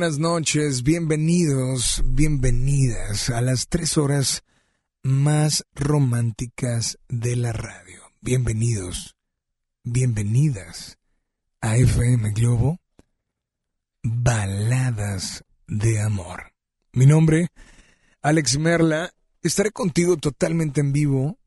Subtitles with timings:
[0.00, 4.44] buenas noches, bienvenidos, bienvenidas a las tres horas
[5.02, 8.00] más románticas de la radio.
[8.22, 9.14] Bienvenidos,
[9.84, 10.96] bienvenidas
[11.60, 12.80] a FM Globo,
[14.02, 16.54] Baladas de Amor.
[16.92, 17.48] Mi nombre,
[18.22, 21.38] Alex Merla, estaré contigo totalmente en vivo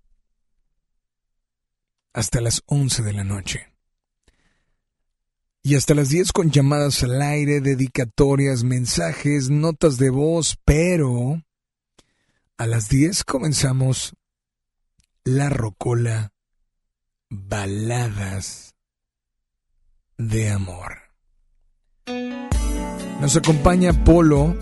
[2.13, 3.72] hasta las 11 de la noche.
[5.65, 11.41] Y hasta las 10 con llamadas al aire, dedicatorias, mensajes, notas de voz, pero
[12.57, 14.13] a las 10 comenzamos
[15.23, 16.33] la rocola
[17.29, 18.75] Baladas
[20.17, 20.97] de Amor.
[23.21, 24.57] Nos acompaña Polo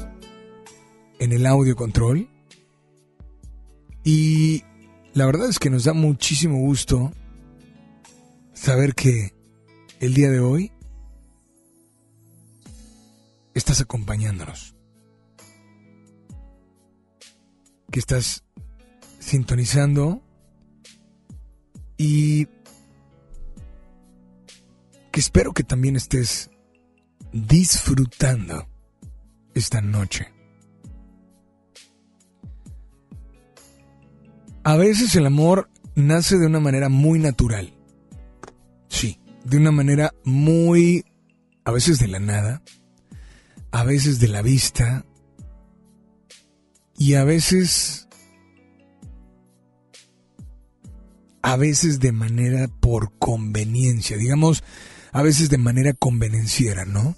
[1.18, 2.30] en el audio control
[4.04, 4.64] y
[5.16, 7.12] la verdad es que nos da muchísimo gusto
[8.54, 9.34] saber que
[10.00, 10.72] el día de hoy
[13.54, 14.76] estás acompañándonos,
[17.92, 18.44] que estás
[19.20, 20.24] sintonizando
[21.98, 22.48] y
[25.12, 26.50] que espero que también estés
[27.34, 28.68] disfrutando
[29.54, 30.32] esta noche.
[34.64, 37.74] A veces el amor nace de una manera muy natural.
[38.88, 41.04] Sí, de una manera muy...
[41.66, 42.62] a veces de la nada,
[43.72, 45.06] a veces de la vista
[46.98, 48.08] y a veces...
[51.44, 54.64] a veces de manera por conveniencia, digamos,
[55.12, 57.16] a veces de manera convenenciera, ¿no?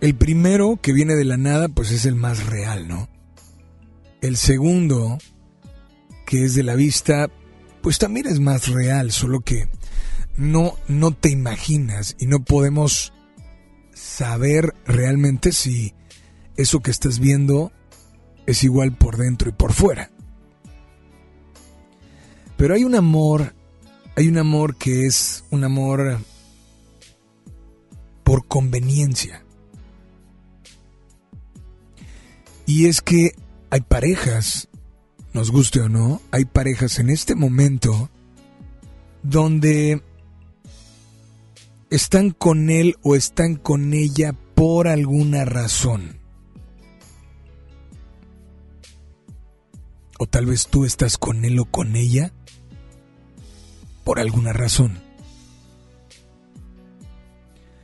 [0.00, 3.08] El primero que viene de la nada, pues es el más real, ¿no?
[4.20, 5.18] El segundo,
[6.26, 7.30] que es de la vista,
[7.80, 9.68] pues también es más real, solo que
[10.36, 13.12] no, no te imaginas y no podemos
[14.12, 15.94] saber realmente si
[16.56, 17.72] eso que estás viendo
[18.46, 20.10] es igual por dentro y por fuera.
[22.58, 23.54] Pero hay un amor,
[24.14, 26.18] hay un amor que es un amor
[28.22, 29.44] por conveniencia.
[32.66, 33.34] Y es que
[33.70, 34.68] hay parejas,
[35.32, 38.10] nos guste o no, hay parejas en este momento
[39.22, 40.02] donde
[41.92, 46.18] están con él o están con ella por alguna razón.
[50.18, 52.32] O tal vez tú estás con él o con ella
[54.04, 55.00] por alguna razón.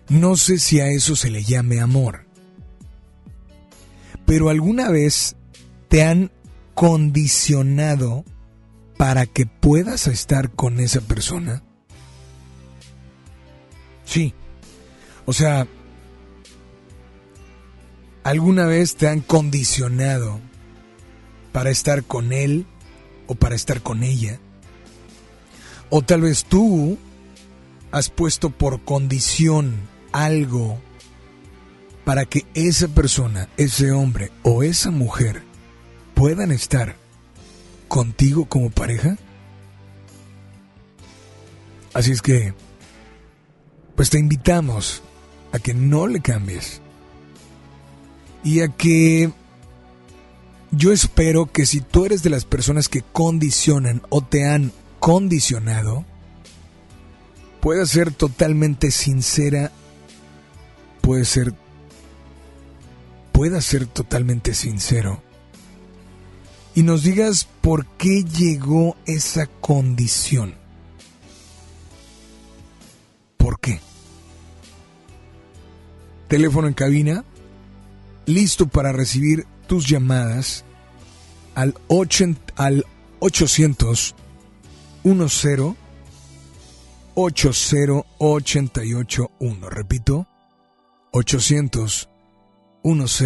[0.09, 2.25] No sé si a eso se le llame amor.
[4.25, 5.37] Pero alguna vez
[5.89, 6.33] te han
[6.73, 8.25] condicionado
[8.97, 11.63] para que puedas estar con esa persona?
[14.09, 14.33] Sí.
[15.27, 15.67] O sea,
[18.25, 20.41] ¿alguna vez te han condicionado
[21.53, 22.65] para estar con él
[23.27, 24.41] o para estar con ella?
[25.91, 26.97] O tal vez tú
[27.91, 29.75] has puesto por condición
[30.13, 30.81] algo
[32.05, 35.43] para que esa persona, ese hombre o esa mujer
[36.15, 36.97] puedan estar
[37.89, 39.19] contigo como pareja?
[41.93, 42.55] Así es que,
[43.99, 45.03] pues te invitamos
[45.51, 46.81] a que no le cambies
[48.45, 49.33] y a que
[50.71, 56.05] yo espero que si tú eres de las personas que condicionan o te han condicionado,
[57.61, 59.73] puedas ser totalmente sincera,
[61.01, 61.53] puede ser
[63.33, 65.21] puedas ser totalmente sincero
[66.73, 70.55] y nos digas por qué llegó esa condición.
[73.37, 73.88] ¿Por qué?
[76.29, 77.25] Teléfono en cabina,
[78.27, 80.65] listo para recibir tus llamadas
[81.55, 81.75] al,
[82.57, 82.85] al
[83.21, 84.15] 800
[85.03, 85.47] 10
[87.15, 89.71] 80881.
[89.71, 90.27] Repito,
[91.13, 92.11] 800
[92.85, 93.23] 10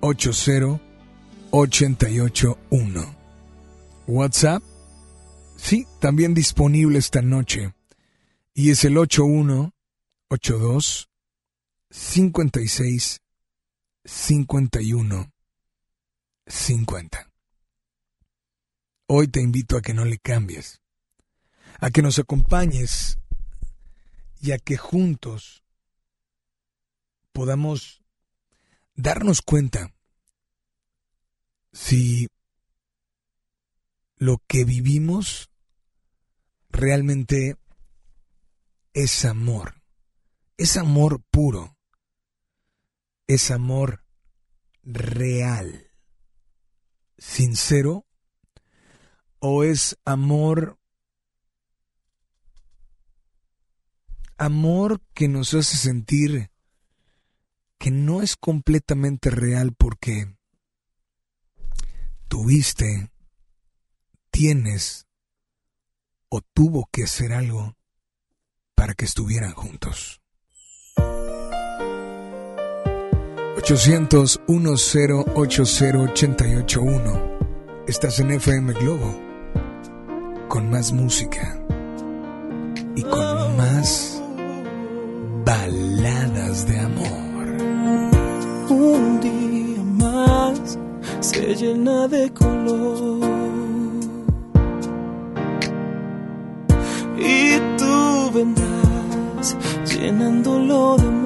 [0.00, 0.86] 80
[1.50, 3.16] 881.
[4.06, 4.62] WhatsApp,
[5.56, 7.72] sí, también disponible esta noche.
[8.54, 11.08] Y es el 8182
[11.96, 13.22] 56
[14.04, 15.32] 51
[16.46, 17.32] 50.
[19.06, 20.82] Hoy te invito a que no le cambies,
[21.80, 23.18] a que nos acompañes
[24.42, 25.64] y a que juntos
[27.32, 28.02] podamos
[28.94, 29.94] darnos cuenta
[31.72, 32.28] si
[34.18, 35.50] lo que vivimos
[36.68, 37.56] realmente
[38.92, 39.82] es amor,
[40.58, 41.75] es amor puro,
[43.26, 44.04] es amor
[44.82, 45.90] real,
[47.18, 48.06] sincero,
[49.38, 50.78] o es amor
[54.38, 56.50] amor que nos hace sentir
[57.78, 60.36] que no es completamente real porque
[62.28, 63.10] tuviste,
[64.30, 65.06] tienes
[66.28, 67.76] o tuvo que hacer algo
[68.74, 70.20] para que estuvieran juntos.
[73.56, 76.44] 800 1080
[77.86, 79.14] Estás en FM Globo
[80.46, 81.58] con más música
[82.94, 84.22] y con más
[85.44, 87.46] baladas de amor.
[88.68, 90.78] Un día más
[91.20, 93.20] se llena de color.
[97.18, 101.25] Y tú vendrás llenándolo de amor.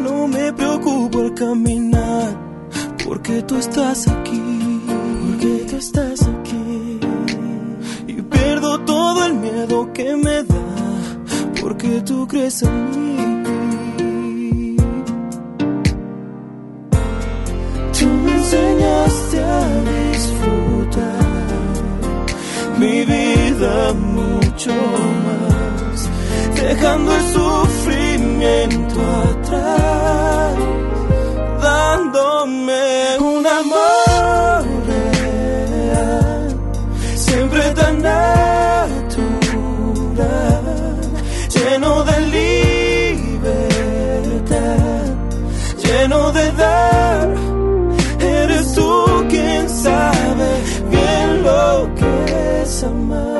[0.00, 2.36] No me preocupo al caminar,
[3.04, 4.40] porque tú estás aquí,
[5.26, 7.00] porque tú estás aquí.
[8.06, 8.14] Y
[9.34, 10.66] miedo que me da,
[11.60, 14.76] porque tú crees en mí.
[17.98, 19.60] Tú me enseñaste a
[20.12, 21.26] disfrutar
[22.78, 24.72] mi vida mucho
[25.24, 26.08] más,
[26.54, 27.22] dejando el
[29.30, 30.54] atrás,
[31.62, 34.18] dándome un amor
[37.14, 38.28] siempre tan natural,
[41.54, 42.20] lleno de
[43.20, 43.66] libertad,
[45.84, 47.28] lleno de dar.
[48.20, 53.37] Eres tú quien sabe bien lo que es amar.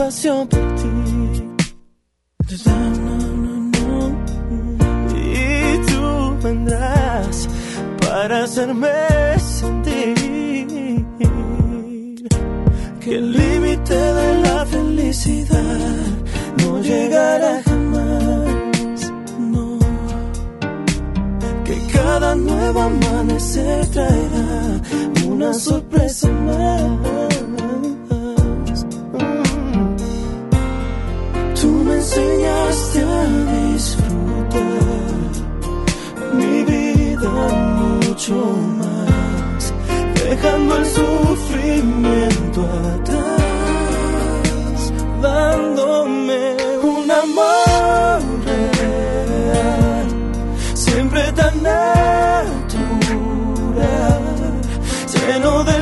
[0.00, 0.88] Pasión por ti.
[5.14, 6.02] Y tú
[6.42, 7.48] vendrás
[8.00, 8.88] para hacerme
[9.38, 10.14] sentir
[13.02, 15.98] que el límite de la felicidad
[16.62, 19.12] no llegará jamás.
[19.52, 19.78] No,
[21.66, 24.80] que cada nuevo amanecer traerá
[25.26, 27.39] una sorpresa más.
[32.10, 33.24] Enseñaste a
[33.72, 35.14] disfrutar
[36.34, 37.30] mi vida
[38.02, 38.34] mucho
[38.78, 39.72] más,
[40.24, 42.60] dejando el sufrimiento
[42.94, 43.32] atrás,
[45.22, 48.20] dándome un amor
[50.74, 53.02] siempre tan natural,
[55.14, 55.79] lleno de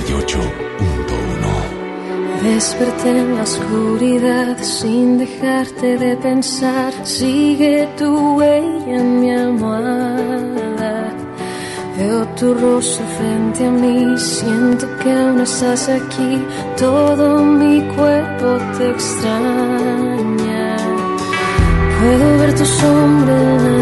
[0.00, 2.42] 88.1.
[2.42, 6.94] Desperté en la oscuridad sin dejarte de pensar.
[7.04, 11.12] Sigue tu huella mi almohada.
[11.98, 14.18] Veo tu rostro frente a mí.
[14.18, 16.42] Siento que aún estás aquí.
[16.78, 20.76] Todo mi cuerpo te extraña.
[22.00, 23.72] Puedo ver tu sombra en la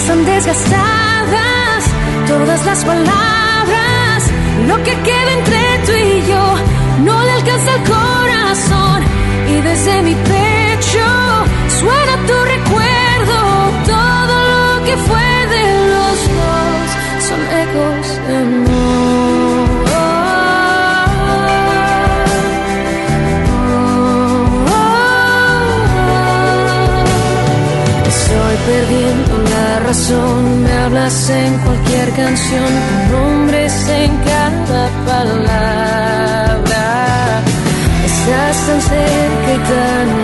[0.00, 1.84] están desgastadas
[2.28, 4.30] todas las palabras.
[4.68, 5.77] Lo que queda entre
[32.48, 36.82] canción, con nombres en cada palabra.
[38.04, 40.17] Estás tan cerca y tan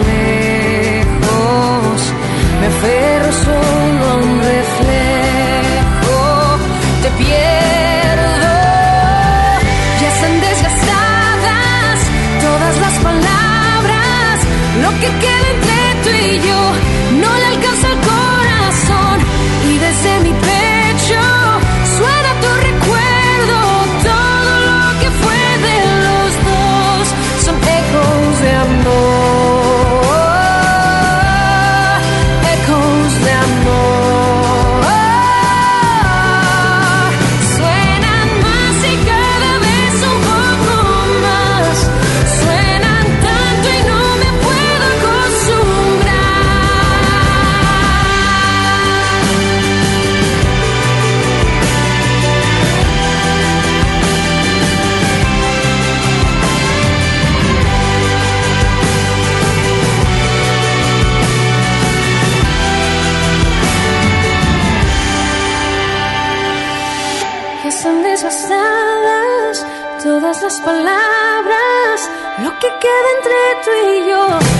[70.44, 72.11] nuestras palabras,
[72.42, 74.53] lo que queda entre tú y yo,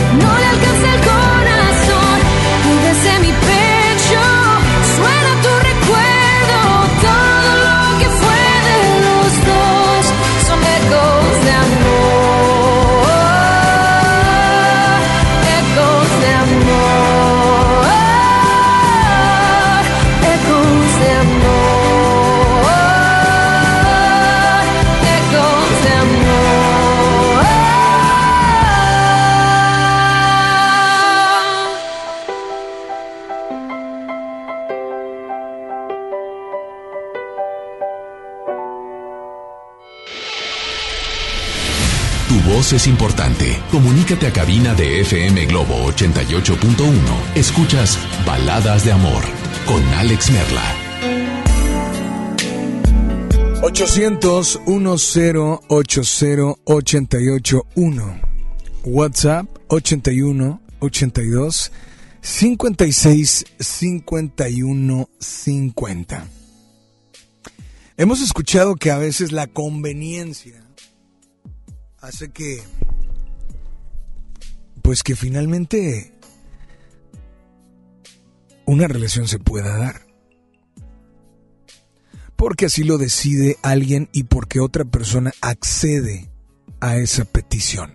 [42.76, 43.62] es importante.
[43.70, 47.37] Comunícate a cabina de FM Globo 88.1.
[47.37, 49.22] Escuchas Baladas de Amor
[49.66, 50.74] con Alex Merla.
[53.62, 55.37] 800 10
[55.68, 58.20] 80 881
[58.84, 61.72] WhatsApp 81 82
[62.20, 66.28] 56 51 50
[67.96, 70.63] Hemos escuchado que a veces la conveniencia
[72.05, 72.62] hace que
[74.83, 76.12] pues que finalmente
[78.67, 80.03] una relación se pueda dar
[82.37, 86.31] porque así lo decide alguien y porque otra persona accede
[86.81, 87.95] a esa petición.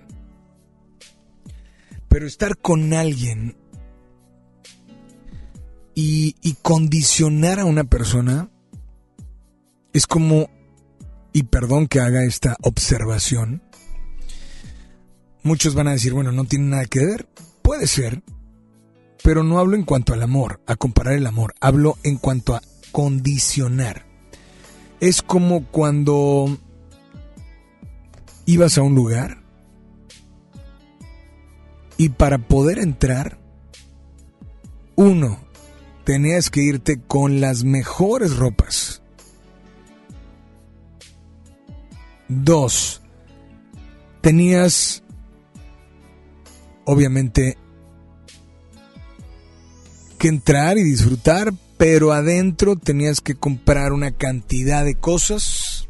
[2.07, 3.57] Pero estar con alguien
[5.93, 8.49] y, y condicionar a una persona
[9.93, 10.49] es como,
[11.31, 13.61] y perdón que haga esta observación,
[15.43, 17.27] muchos van a decir, bueno, no tiene nada que ver,
[17.61, 18.21] puede ser,
[19.23, 22.61] pero no hablo en cuanto al amor, a comparar el amor, hablo en cuanto a
[22.91, 24.09] condicionar
[24.99, 26.57] es como cuando
[28.45, 29.41] ibas a un lugar
[31.97, 33.39] y para poder entrar,
[34.95, 35.39] uno,
[36.05, 39.01] tenías que irte con las mejores ropas.
[42.29, 43.01] Dos,
[44.21, 45.03] tenías,
[46.89, 47.55] obviamente,
[50.17, 55.87] que entrar y disfrutar, pero adentro tenías que comprar una cantidad de cosas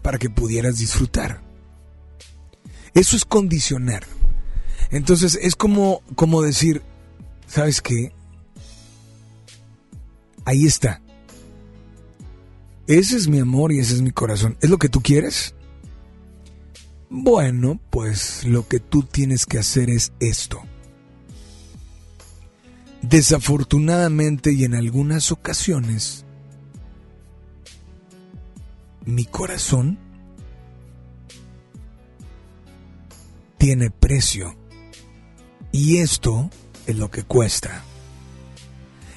[0.00, 1.42] para que pudieras disfrutar.
[2.94, 4.04] Eso es condicionar.
[4.92, 6.82] Entonces es como, como decir,
[7.48, 8.12] ¿sabes qué?
[10.44, 11.02] Ahí está.
[12.86, 14.56] Ese es mi amor y ese es mi corazón.
[14.60, 15.52] ¿Es lo que tú quieres?
[17.12, 20.62] Bueno, pues lo que tú tienes que hacer es esto.
[23.02, 26.24] Desafortunadamente y en algunas ocasiones,
[29.04, 29.98] mi corazón
[33.58, 34.54] tiene precio.
[35.72, 36.48] Y esto
[36.86, 37.82] es lo que cuesta.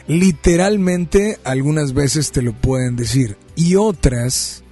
[0.07, 4.63] Literalmente algunas veces te lo pueden decir y otras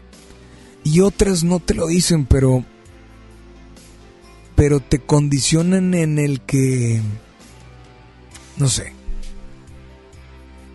[0.83, 2.65] y otras no te lo dicen, pero
[4.55, 7.01] pero te condicionan en el que
[8.57, 8.93] no sé,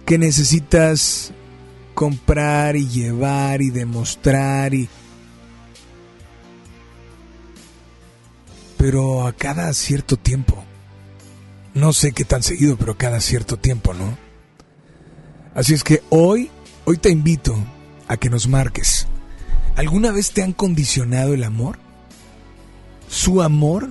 [0.05, 1.33] que necesitas
[1.95, 4.89] comprar y llevar y demostrar y
[8.77, 10.62] pero a cada cierto tiempo.
[11.75, 14.17] No sé qué tan seguido, pero cada cierto tiempo, ¿no?
[15.55, 16.51] Así es que hoy,
[16.85, 17.57] hoy te invito
[18.09, 19.07] a que nos marques.
[19.77, 21.79] ¿Alguna vez te han condicionado el amor?
[23.09, 23.90] ¿Su amor?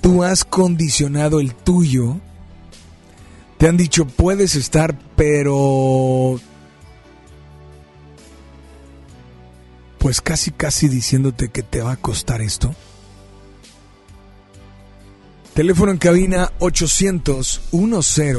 [0.00, 2.16] ¿Tú has condicionado el tuyo?
[3.58, 6.40] Te han dicho, puedes estar, pero...
[9.98, 12.74] Pues casi, casi diciéndote que te va a costar esto.
[15.54, 18.36] Teléfono en cabina 800 10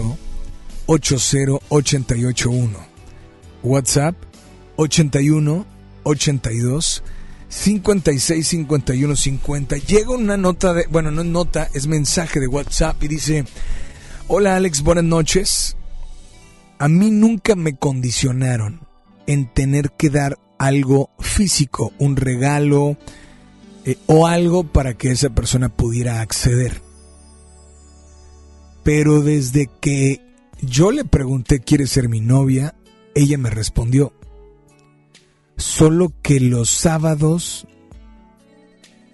[0.87, 2.79] 80 881.
[3.63, 4.15] WhatsApp
[4.75, 5.65] 81
[6.03, 7.03] 82
[7.53, 9.77] 56 51 50.
[9.77, 13.45] Llega una nota de, bueno, no es nota, es mensaje de WhatsApp y dice,
[14.27, 15.77] "Hola Alex, buenas noches.
[16.79, 18.81] A mí nunca me condicionaron
[19.27, 22.97] en tener que dar algo físico, un regalo
[23.85, 26.81] eh, o algo para que esa persona pudiera acceder.
[28.83, 30.21] Pero desde que
[30.61, 32.75] yo le pregunté, ¿quieres ser mi novia?
[33.15, 34.11] Ella me respondió,
[35.57, 37.67] solo que los sábados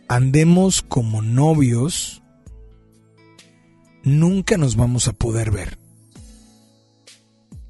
[0.07, 2.23] andemos como novios,
[4.03, 5.77] nunca nos vamos a poder ver.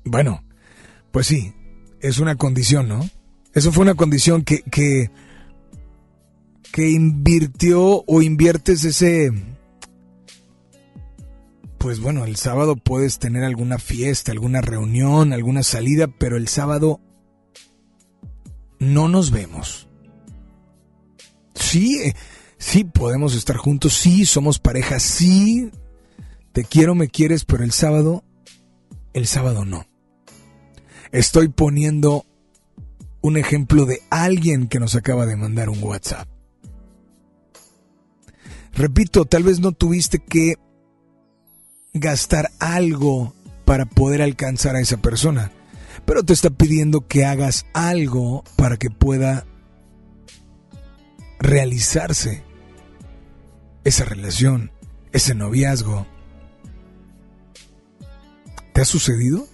[0.06, 0.44] Bueno,
[1.12, 1.54] pues sí,
[2.00, 3.08] es una condición, ¿no?
[3.54, 5.12] Eso fue una condición que, que,
[6.72, 9.32] que invirtió o inviertes ese...
[11.78, 17.00] Pues bueno, el sábado puedes tener alguna fiesta, alguna reunión, alguna salida, pero el sábado
[18.80, 19.88] no nos vemos.
[21.54, 22.16] Sí, eh,
[22.58, 25.72] sí podemos estar juntos, sí somos pareja, sí
[26.54, 28.24] te quiero, me quieres, pero el sábado,
[29.14, 29.86] el sábado no.
[31.12, 32.26] Estoy poniendo
[33.22, 36.28] un ejemplo de alguien que nos acaba de mandar un WhatsApp.
[38.74, 40.56] Repito, tal vez no tuviste que
[41.94, 43.34] gastar algo
[43.66, 45.52] para poder alcanzar a esa persona,
[46.06, 49.46] pero te está pidiendo que hagas algo para que pueda
[51.40, 52.44] realizarse
[53.84, 54.72] esa relación,
[55.12, 56.06] ese noviazgo.
[58.74, 59.48] ¿Te ha sucedido?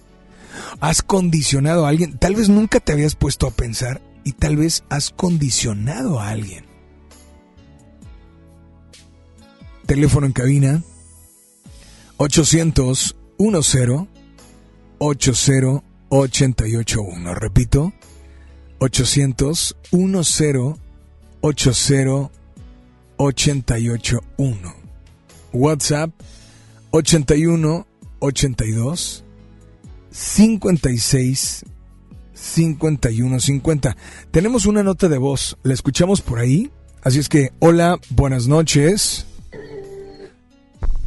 [0.80, 2.18] ¿Has condicionado a alguien?
[2.18, 6.66] Tal vez nunca te habías puesto a pensar y tal vez has condicionado a alguien.
[9.86, 10.82] Teléfono en cabina
[12.16, 13.54] 800 10
[14.98, 15.82] 80
[16.16, 17.34] 881.
[17.34, 17.92] Repito,
[18.78, 20.74] 800 10
[21.42, 22.14] 80
[23.18, 24.74] 881.
[25.52, 26.10] WhatsApp
[26.90, 27.86] 81
[28.18, 29.24] 82
[30.10, 31.64] 56
[32.32, 33.96] 51 50.
[34.30, 36.70] Tenemos una nota de voz, la escuchamos por ahí.
[37.02, 39.26] Así es que, hola, buenas noches.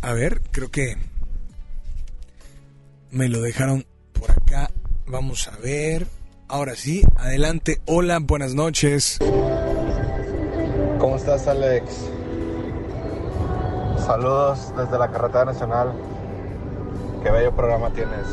[0.02, 0.96] A ver, creo que
[3.12, 4.70] me lo dejaron por acá.
[5.12, 6.06] Vamos a ver.
[6.48, 7.82] Ahora sí, adelante.
[7.88, 9.18] Hola, buenas noches.
[11.00, 12.12] ¿Cómo estás, Alex?
[14.06, 15.94] Saludos desde la Carretera Nacional.
[17.24, 18.28] Qué bello programa tienes.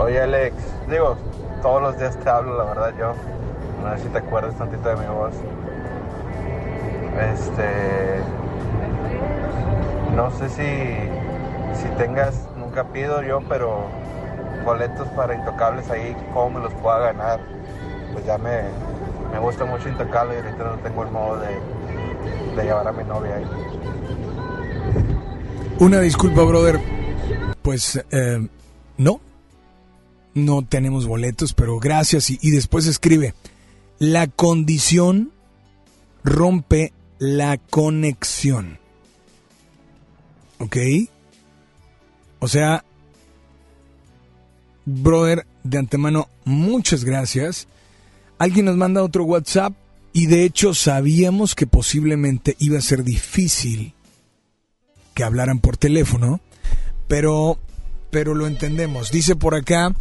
[0.00, 0.54] Oye, Alex,
[0.88, 1.18] digo,
[1.60, 3.12] todos los días te hablo, la verdad, yo.
[3.86, 5.34] A ver si te acuerdas tantito de mi voz.
[7.34, 8.22] Este.
[10.16, 13.88] No sé si, si tengas, nunca pido yo, pero
[14.64, 17.40] boletos para Intocables ahí, ¿cómo me los pueda ganar?
[18.12, 18.62] Pues ya me,
[19.32, 23.36] me gusta mucho Intocable y ahorita no tengo el modo de, llevar a mi novia
[23.36, 23.44] ahí.
[25.80, 26.80] Una disculpa, brother.
[27.62, 28.48] Pues eh,
[28.98, 29.20] no,
[30.34, 32.30] no tenemos boletos, pero gracias.
[32.30, 33.34] Y después escribe,
[33.98, 35.32] la condición
[36.22, 38.78] rompe la conexión.
[40.58, 40.76] ¿Ok?
[42.40, 42.84] O sea,
[44.84, 47.68] brother, de antemano, muchas gracias.
[48.38, 49.74] Alguien nos manda otro WhatsApp
[50.12, 53.94] y de hecho sabíamos que posiblemente iba a ser difícil
[55.14, 56.40] que hablaran por teléfono,
[57.06, 57.58] pero
[58.10, 59.10] pero lo entendemos.
[59.10, 59.94] Dice por acá,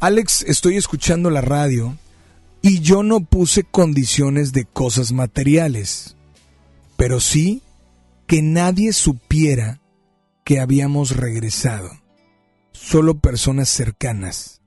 [0.00, 1.96] Alex, estoy escuchando la radio
[2.60, 6.16] y yo no puse condiciones de cosas materiales,
[6.96, 7.62] pero sí
[8.26, 9.80] que nadie supiera
[10.44, 11.90] que habíamos regresado,
[12.72, 14.60] solo personas cercanas.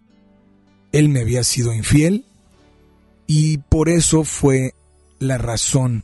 [0.92, 2.26] Él me había sido infiel
[3.28, 4.74] y por eso fue
[5.20, 6.04] la razón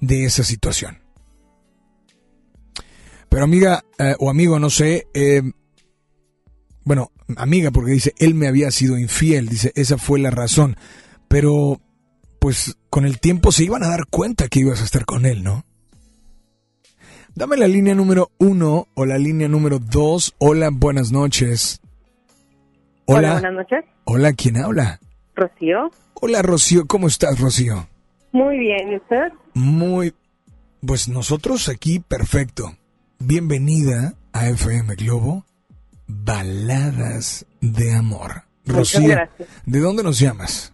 [0.00, 0.98] de esa situación.
[3.28, 5.42] Pero amiga eh, o amigo, no sé, eh,
[6.84, 10.76] bueno, amiga, porque dice, él me había sido infiel, dice, esa fue la razón.
[11.28, 11.80] Pero,
[12.38, 15.42] pues, con el tiempo se iban a dar cuenta que ibas a estar con él,
[15.42, 15.64] ¿no?
[17.36, 20.36] Dame la línea número uno o la línea número dos.
[20.38, 21.80] Hola, buenas noches.
[23.06, 23.32] Hola.
[23.32, 23.84] buenas noches.
[24.04, 25.00] Hola, ¿quién habla?
[25.34, 25.90] Rocío.
[26.14, 27.88] Hola, Rocío, ¿cómo estás, Rocío?
[28.30, 29.32] Muy bien, ¿y usted?
[29.54, 30.14] Muy,
[30.86, 32.76] pues nosotros aquí, perfecto.
[33.18, 35.44] Bienvenida a FM Globo,
[36.06, 38.44] Baladas de Amor.
[38.64, 39.16] Rocío,
[39.66, 40.72] ¿de dónde nos llamas?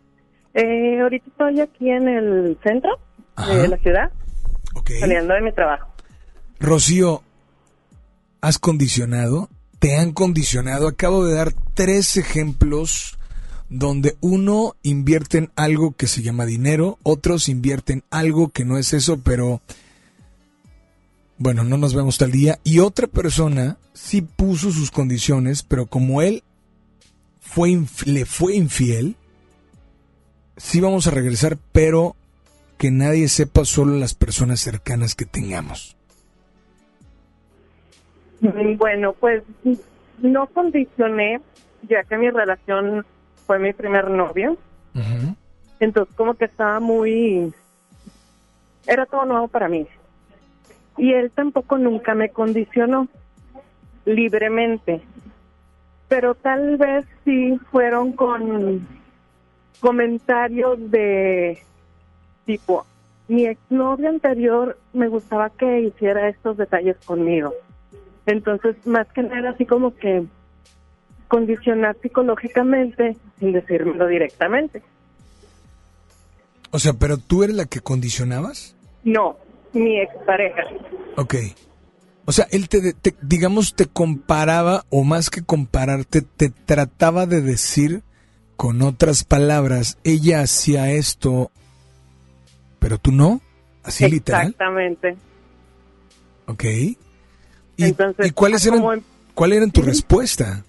[0.52, 2.90] Eh, ahorita estoy aquí en el centro
[3.48, 4.12] de la ciudad,
[5.00, 5.89] saliendo de mi trabajo.
[6.60, 7.22] Rocío,
[8.42, 9.48] ¿has condicionado?
[9.78, 10.88] ¿Te han condicionado?
[10.88, 13.18] Acabo de dar tres ejemplos
[13.70, 18.92] donde uno invierte en algo que se llama dinero, otros invierten algo que no es
[18.92, 19.62] eso, pero
[21.38, 22.60] bueno, no nos vemos tal día.
[22.62, 26.42] Y otra persona sí puso sus condiciones, pero como él
[27.40, 29.16] fue le fue infiel,
[30.58, 32.16] sí vamos a regresar, pero
[32.76, 35.96] que nadie sepa, solo las personas cercanas que tengamos.
[38.40, 39.42] Mm, bueno, pues
[40.18, 41.40] no condicioné,
[41.88, 43.04] ya que mi relación
[43.46, 44.56] fue mi primer novio.
[45.78, 47.52] Entonces como que estaba muy...
[48.86, 49.86] Era todo nuevo para mí
[51.00, 53.08] y él tampoco nunca me condicionó
[54.04, 55.00] libremente.
[56.08, 58.86] Pero tal vez sí fueron con
[59.80, 61.62] comentarios de
[62.44, 62.84] tipo,
[63.28, 67.54] mi exnovio anterior me gustaba que hiciera estos detalles conmigo.
[68.26, 70.24] Entonces, más que nada, así como que
[71.28, 74.82] condicionar psicológicamente sin decírmelo directamente.
[76.72, 78.76] O sea, pero tú eres la que condicionabas?
[79.04, 79.36] No,
[79.72, 80.62] mi expareja.
[81.16, 81.34] Ok.
[82.26, 87.40] O sea, él te, te, digamos, te comparaba, o más que compararte, te trataba de
[87.40, 88.02] decir
[88.56, 91.50] con otras palabras, ella hacía esto,
[92.78, 93.40] pero tú no,
[93.82, 94.48] así literal.
[94.48, 95.16] Exactamente.
[96.46, 96.64] Ok.
[97.80, 99.04] ¿Y, Entonces, ¿y cuáles eran, en...
[99.32, 100.62] cuál eran tu respuesta?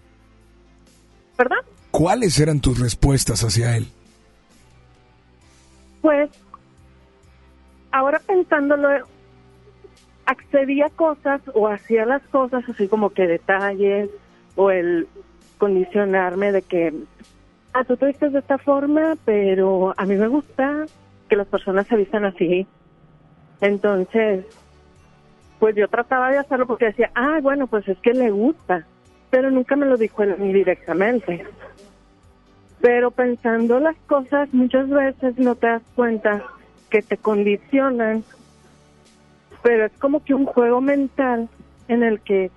[1.38, 1.58] ¿Verdad?
[1.92, 3.88] ¿Cuáles eran tus respuestas hacia él?
[6.02, 6.30] Pues,
[7.92, 8.88] ahora pensándolo,
[10.26, 14.10] accedía a cosas o hacía las cosas así como que detalles
[14.56, 15.10] o el
[15.58, 16.94] condicionarme de que,
[17.74, 20.86] ah, tú te vistes de esta forma, pero a mí me gusta
[21.28, 22.66] que las personas se vistan así.
[23.60, 24.46] Entonces,
[25.62, 28.84] pues yo trataba de hacerlo porque decía, ah, bueno, pues es que le gusta,
[29.30, 31.46] pero nunca me lo dijo él directamente.
[32.82, 36.44] Pero pensando las cosas, muchas veces no te das cuenta
[36.90, 38.24] que te condicionan,
[39.62, 41.48] pero es como que un juego mental
[41.88, 42.50] en el que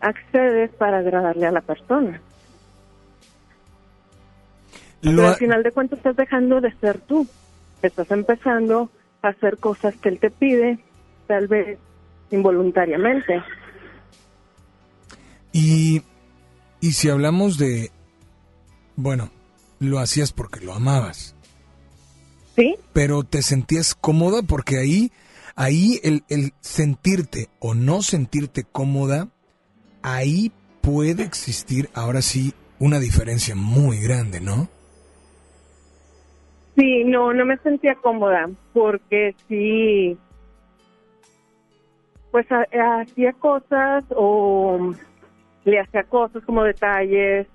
[0.00, 2.20] accedes para agradarle a la persona.
[5.02, 7.28] Pero al final de cuentas estás dejando de ser tú.
[7.80, 8.90] Estás empezando
[9.22, 10.80] a hacer cosas que él te pide,
[11.28, 11.78] tal vez
[12.30, 13.42] involuntariamente.
[15.52, 16.02] Y,
[16.80, 17.90] y si hablamos de,
[18.96, 19.30] bueno,
[19.78, 21.34] lo hacías porque lo amabas.
[22.56, 22.76] Sí.
[22.92, 25.12] Pero te sentías cómoda porque ahí,
[25.56, 29.28] ahí el, el sentirte o no sentirte cómoda,
[30.02, 34.68] ahí puede existir ahora sí una diferencia muy grande, ¿no?
[36.76, 40.16] Sí, no, no me sentía cómoda porque sí,
[42.30, 44.92] pues hacía cosas o
[45.64, 47.46] le hacía cosas como detalles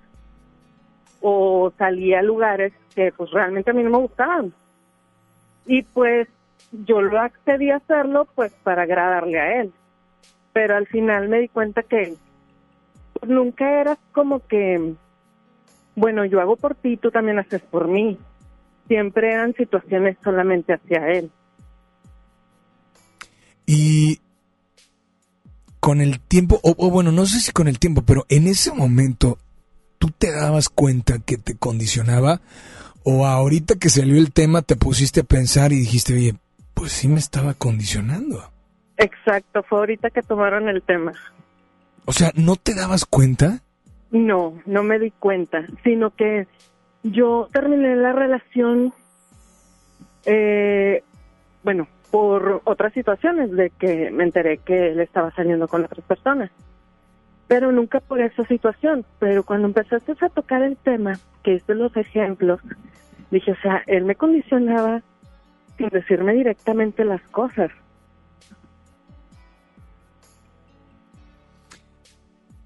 [1.21, 4.53] o salía a lugares que pues realmente a mí no me gustaban.
[5.65, 6.27] Y pues
[6.71, 9.73] yo lo accedí a hacerlo pues para agradarle a él.
[10.53, 12.15] Pero al final me di cuenta que
[13.13, 14.93] pues, nunca era como que,
[15.95, 18.17] bueno, yo hago por ti, tú también haces por mí.
[18.87, 21.31] Siempre eran situaciones solamente hacia él.
[23.65, 24.19] Y
[25.85, 28.73] con el tiempo, o, o, bueno, no sé si con el tiempo, pero en ese
[28.73, 29.37] momento
[29.99, 32.41] tú te dabas cuenta que te condicionaba
[33.03, 36.33] o ahorita que salió el tema te pusiste a pensar y dijiste, oye,
[36.73, 38.51] pues sí me estaba condicionando.
[38.97, 41.13] Exacto, fue ahorita que tomaron el tema.
[42.05, 43.59] O sea, ¿no te dabas cuenta?
[44.09, 46.47] No, no me di cuenta, sino que
[47.03, 48.91] yo terminé la relación,
[50.25, 51.03] eh,
[51.63, 56.51] bueno, por otras situaciones de que me enteré que él estaba saliendo con otras personas
[57.47, 59.05] pero nunca por esa situación.
[59.19, 62.59] Pero cuando empezaste a tocar el tema, que es de los ejemplos,
[63.31, 65.01] dije, o sea, él me condicionaba
[65.77, 67.71] sin decirme directamente las cosas.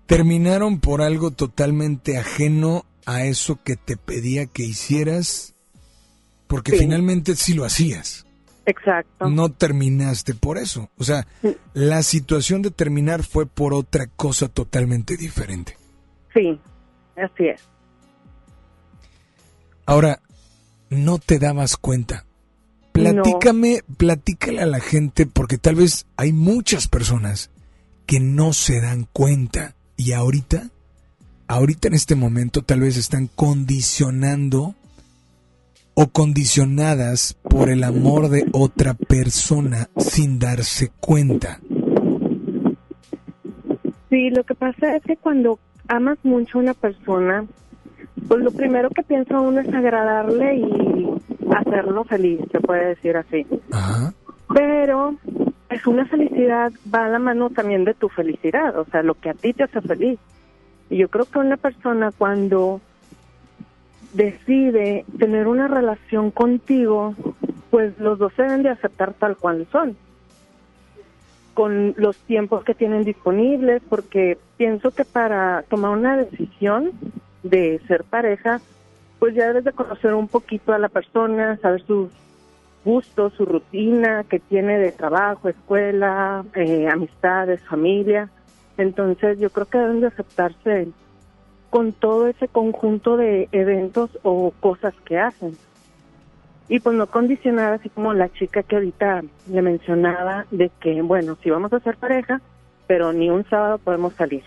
[0.05, 5.53] Terminaron por algo totalmente ajeno a eso que te pedía que hicieras,
[6.47, 8.25] porque finalmente sí lo hacías.
[8.69, 9.27] Exacto.
[9.29, 10.91] No terminaste por eso.
[10.97, 11.25] O sea,
[11.73, 15.75] la situación de terminar fue por otra cosa totalmente diferente.
[16.35, 16.59] Sí,
[17.15, 17.61] así es.
[19.87, 20.21] Ahora,
[20.91, 22.25] no te dabas cuenta.
[22.91, 27.49] Platícame, platícale a la gente, porque tal vez hay muchas personas
[28.05, 30.69] que no se dan cuenta y ahorita,
[31.47, 34.75] ahorita en este momento tal vez están condicionando
[36.01, 41.59] o condicionadas por el amor de otra persona sin darse cuenta.
[44.09, 47.45] Sí, lo que pasa es que cuando amas mucho a una persona,
[48.29, 51.09] pues lo primero que piensa uno es agradarle y
[51.53, 53.45] hacerlo feliz, se puede decir así.
[54.53, 55.15] Pero
[55.69, 59.31] es una felicidad, va a la mano también de tu felicidad, o sea, lo que
[59.31, 60.17] a ti te hace feliz.
[60.89, 62.79] Y yo creo que una persona cuando
[64.13, 67.15] decide tener una relación contigo,
[67.69, 69.95] pues los dos deben de aceptar tal cual son,
[71.53, 76.91] con los tiempos que tienen disponibles, porque pienso que para tomar una decisión
[77.43, 78.61] de ser pareja,
[79.19, 82.09] pues ya debes de conocer un poquito a la persona, saber sus
[82.85, 88.29] gustos, su rutina que tiene de trabajo, escuela, eh, amistades, familia.
[88.77, 90.87] Entonces yo creo que deben de aceptarse
[91.69, 95.57] con todo ese conjunto de eventos o cosas que hacen.
[96.67, 101.35] y pues no condicionar así como la chica que ahorita le mencionaba de que, bueno,
[101.41, 102.41] si vamos a ser pareja,
[102.85, 104.43] pero ni un sábado podemos salir.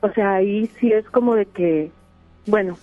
[0.00, 1.92] O sea, ahí sí es como de que,
[2.46, 2.76] bueno,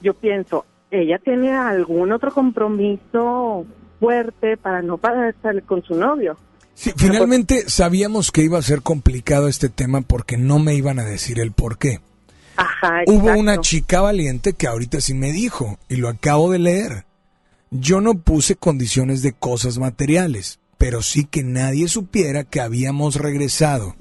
[0.00, 3.66] yo pienso, ella tiene algún otro compromiso
[3.98, 6.36] fuerte para no parar estar con su novio.
[6.76, 11.04] Sí, finalmente sabíamos que iba a ser complicado este tema porque no me iban a
[11.04, 12.00] decir el por qué.
[12.56, 17.06] Ajá, Hubo una chica valiente que ahorita sí me dijo, y lo acabo de leer.
[17.70, 23.96] Yo no puse condiciones de cosas materiales, pero sí que nadie supiera que habíamos regresado,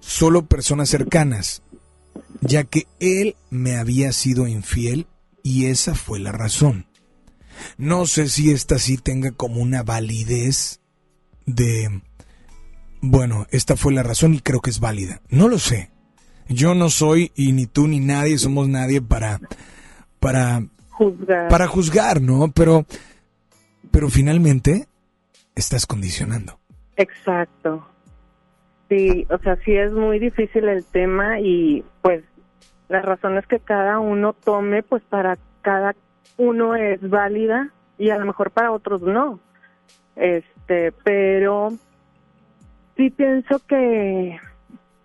[0.00, 1.62] solo personas cercanas,
[2.42, 5.06] ya que él me había sido infiel
[5.42, 6.86] y esa fue la razón.
[7.78, 10.80] No sé si esta sí tenga como una validez
[11.46, 12.02] de,
[13.00, 15.20] bueno, esta fue la razón y creo que es válida.
[15.28, 15.90] No lo sé.
[16.48, 19.40] Yo no soy y ni tú ni nadie somos nadie para
[20.20, 21.48] para Juzgar.
[21.48, 22.50] para juzgar, ¿no?
[22.52, 22.86] Pero
[23.90, 24.86] pero finalmente
[25.54, 26.58] estás condicionando.
[26.96, 27.86] Exacto.
[28.88, 32.24] Sí, o sea, sí es muy difícil el tema y pues
[32.88, 35.94] las razones que cada uno tome, pues para cada
[36.38, 39.40] uno es válida y a lo mejor para otros no.
[40.16, 41.68] Este, pero
[42.98, 44.38] sí pienso que,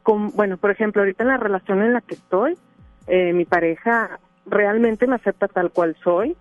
[0.04, 2.58] bueno, por ejemplo, ahorita en la relación en la que estoy,
[3.08, 6.36] eh, mi pareja realmente me acepta tal cual soy.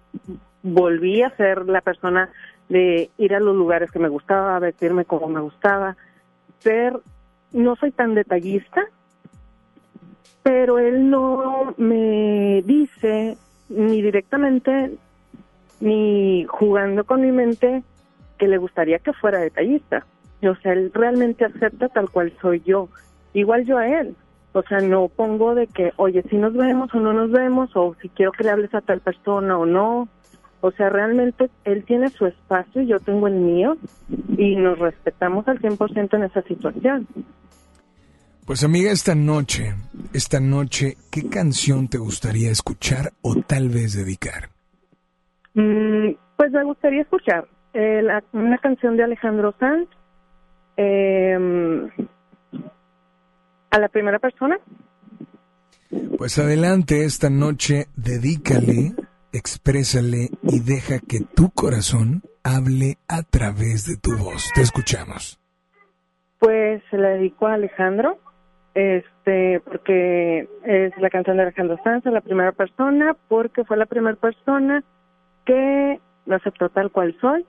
[0.62, 2.30] Volví a ser la persona
[2.68, 5.96] de ir a los lugares que me gustaba, vestirme como me gustaba,
[6.61, 6.98] ser,
[7.53, 8.86] no soy tan detallista,
[10.42, 13.36] pero él no me dice
[13.68, 14.96] ni directamente
[15.80, 17.82] ni jugando con mi mente
[18.38, 20.07] que le gustaría que fuera detallista.
[20.49, 22.88] O sea, él realmente acepta tal cual soy yo,
[23.34, 24.14] igual yo a él.
[24.53, 27.95] O sea, no pongo de que, oye, si nos vemos o no nos vemos, o
[28.03, 30.09] si quiero que le hables a tal persona o no.
[30.61, 33.76] O sea, realmente él tiene su espacio y yo tengo el mío
[34.36, 37.07] y nos respetamos al 100% en esa situación.
[38.47, 39.74] Pues amiga, esta noche,
[40.12, 44.51] esta noche, ¿qué canción te gustaría escuchar o tal vez dedicar?
[45.55, 49.88] Mm, pues me gustaría escuchar eh, la- una canción de Alejandro Sanz
[50.76, 51.38] eh,
[53.70, 54.58] a la primera persona.
[56.16, 58.94] Pues adelante esta noche, dedícale,
[59.32, 64.50] exprésale y deja que tu corazón hable a través de tu voz.
[64.54, 65.38] Te escuchamos.
[66.38, 68.18] Pues se la dedico a Alejandro,
[68.74, 74.16] este, porque es la canción de Alejandro Sanz, la primera persona, porque fue la primera
[74.16, 74.82] persona
[75.44, 77.44] que me aceptó tal cual soy,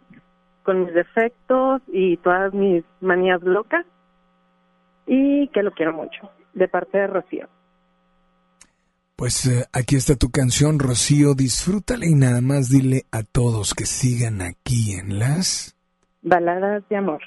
[0.64, 3.86] con mis defectos y todas mis manías locas,
[5.06, 7.48] y que lo quiero mucho, de parte de Rocío.
[9.16, 13.86] Pues eh, aquí está tu canción, Rocío, disfrútala y nada más dile a todos que
[13.86, 15.76] sigan aquí en las...
[16.22, 17.22] Baladas de amor.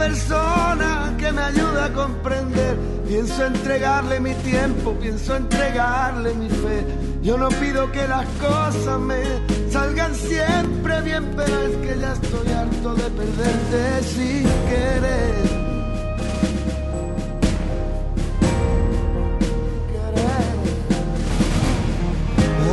[0.00, 2.74] Persona que me ayuda a comprender.
[3.06, 6.86] Pienso entregarle mi tiempo, pienso entregarle mi fe.
[7.22, 9.22] Yo no pido que las cosas me
[9.70, 15.59] salgan siempre bien, pero es que ya estoy harto de perderte sin querer.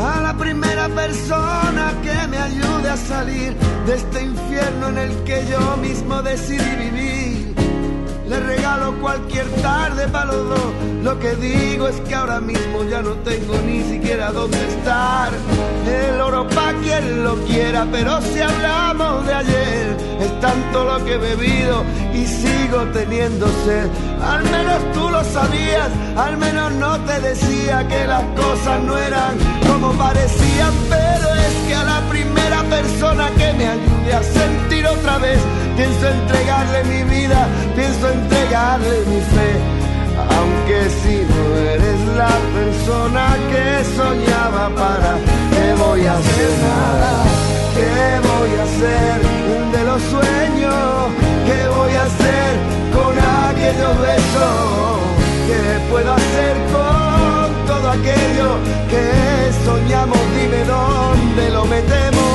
[0.08, 3.54] A la primera persona que me ayude a salir
[3.86, 7.47] de este infierno en el que yo mismo decidí vivir.
[8.30, 10.74] Le regalo cualquier tarde para los dos.
[11.04, 15.32] Lo que digo es que ahora mismo ya no tengo ni siquiera dónde estar.
[15.88, 21.14] El oro pa' quien lo quiera, pero si hablamos de ayer, es tanto lo que
[21.14, 23.88] he bebido y sigo teniendo sed.
[24.22, 29.38] Al menos tú lo sabías, al menos no te decía que las cosas no eran
[29.66, 35.18] como parecían, pero es que a la primera persona que me ayude a sentir otra
[35.20, 35.40] vez,
[35.78, 39.52] pienso entregarle mi vida, pienso entregarle mi fe.
[40.36, 41.44] Aunque si no
[41.74, 43.66] eres la persona que
[44.00, 45.12] soñaba para,
[45.54, 47.14] ¿qué voy a hacer nada?
[47.78, 47.98] ¿Qué
[48.30, 49.16] voy a hacer
[49.76, 50.78] de los sueños?
[51.48, 52.52] ¿Qué voy a hacer
[52.98, 53.14] con
[53.50, 54.88] aquellos besos?
[55.48, 58.50] ¿Qué puedo hacer con todo aquello
[58.92, 59.06] que
[59.66, 60.20] soñamos?
[60.38, 62.28] Dime dónde lo metemos.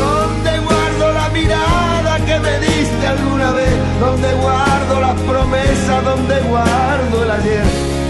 [0.00, 3.85] ¿Dónde guardo la mirada que me diste alguna vez?
[4.00, 6.04] ¿Dónde guardo las promesas?
[6.04, 7.64] ¿Dónde guardo el ayer?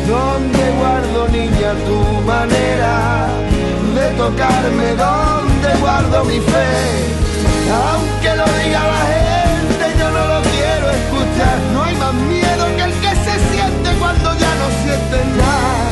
[0.06, 3.26] ¿Dónde guardo, niña, tu manera
[3.94, 6.68] de equivocarme, dónde guardo mi fe.
[7.70, 11.56] Aunque lo diga la gente, yo no lo quiero escuchar.
[11.72, 15.88] No hay más miedo que el que se siente cuando ya no siente nada.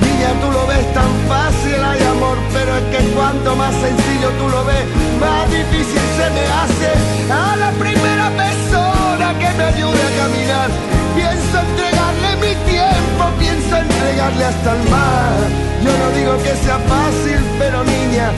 [0.00, 4.48] Niña, tú lo ves tan fácil, hay amor, pero es que cuanto más sencillo tú
[4.48, 4.84] lo ves,
[5.20, 6.90] más difícil se me hace
[7.32, 8.97] a la primera persona
[9.34, 10.68] que me ayude a caminar.
[11.14, 15.36] Pienso entregarle mi tiempo, pienso entregarle hasta el mar.
[15.84, 18.30] Yo no digo que sea fácil, pero niña,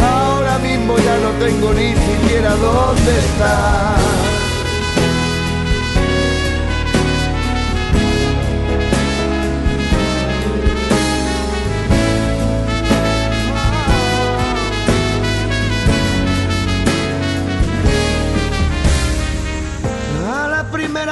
[0.00, 4.51] ahora mismo ya no tengo ni siquiera dónde estar.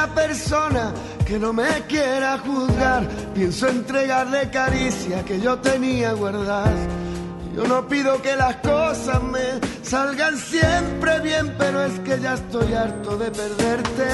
[0.09, 0.93] Persona
[1.27, 3.09] que no me quiera juzgar.
[3.35, 7.10] Pienso entregarle caricia que yo tenía guardadas.
[7.55, 12.73] Yo no pido que las cosas me salgan siempre bien, pero es que ya estoy
[12.75, 14.07] harto de perderte.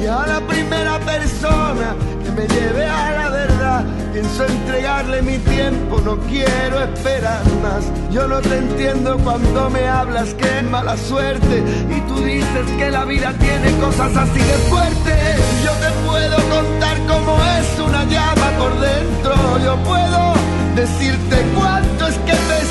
[0.00, 6.00] Y a la primera persona que me lleve a la verdad, pienso entregarle mi tiempo,
[6.04, 7.84] no quiero esperar más.
[8.10, 11.62] Yo no te entiendo cuando me hablas que es mala suerte
[11.96, 15.36] y tú dices que la vida tiene cosas así de fuertes.
[15.64, 20.34] Yo te puedo contar cómo es una llama por dentro, yo puedo
[20.74, 21.93] decirte cuánto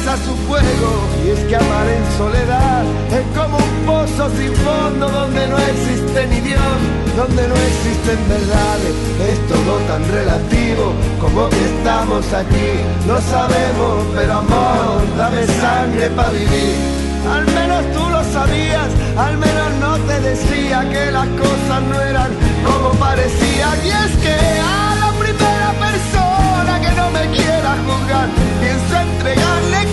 [0.03, 0.89] pesa su fuego.
[1.25, 6.27] Y es que amar en soledad es como un pozo sin fondo donde no existe
[6.27, 6.77] ni Dios,
[7.15, 8.93] donde no existen verdades.
[9.29, 12.71] Es todo tan relativo como que estamos aquí.
[13.07, 16.75] Lo sabemos, pero amor, dame sangre para vivir.
[17.31, 22.31] Al menos tú lo sabías, al menos no te decía que las cosas no eran
[22.65, 23.77] como parecían.
[23.85, 28.27] Y es que a la primera persona que no me quiera juzgar,
[28.59, 29.92] pienso entregarle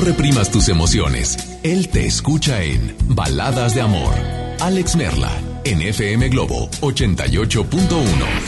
[0.00, 1.36] No reprimas tus emociones.
[1.62, 4.14] Él te escucha en Baladas de Amor.
[4.58, 5.30] Alex Merla,
[5.64, 7.66] en FM Globo 88.1.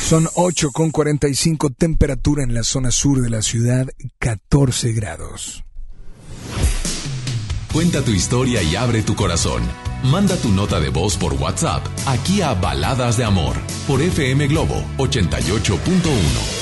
[0.00, 3.86] Son 8 con 45 temperatura en la zona sur de la ciudad,
[4.18, 5.62] 14 grados.
[7.70, 9.62] Cuenta tu historia y abre tu corazón.
[10.04, 14.82] Manda tu nota de voz por WhatsApp aquí a Baladas de Amor por FM Globo
[14.96, 16.61] 88.1.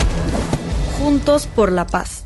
[1.01, 2.25] Juntos por la paz.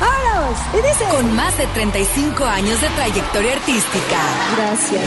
[0.00, 0.58] ¡Vámonos!
[0.72, 1.04] Y dice...
[1.10, 4.18] Con más de 35 años de trayectoria artística.
[4.56, 5.02] Gracias,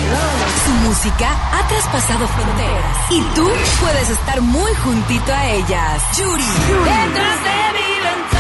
[0.66, 2.98] Su música ha traspasado fronteras.
[3.10, 3.50] Y tú
[3.82, 6.04] puedes estar muy juntito a ellas.
[6.18, 6.44] Yuri.
[6.44, 8.33] Detrás de mi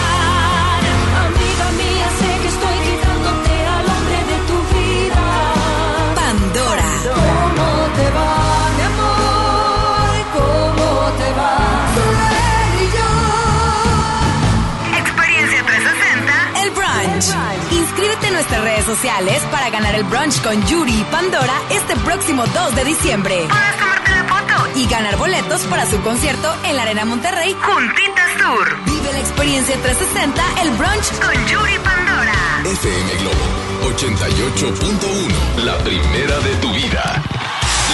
[18.94, 23.48] sociales para ganar el brunch con Yuri y Pandora este próximo 2 de diciembre.
[23.50, 28.38] Puedes tomarte la foto y ganar boletos para su concierto en la Arena Monterrey Juntitas
[28.38, 28.78] Tour.
[28.86, 32.62] Vive la experiencia 360, el brunch con Yuri Pandora.
[32.66, 35.64] FM Globo 88.1.
[35.66, 37.24] La primera de tu vida.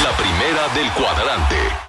[0.03, 1.88] La primera del cuadrante.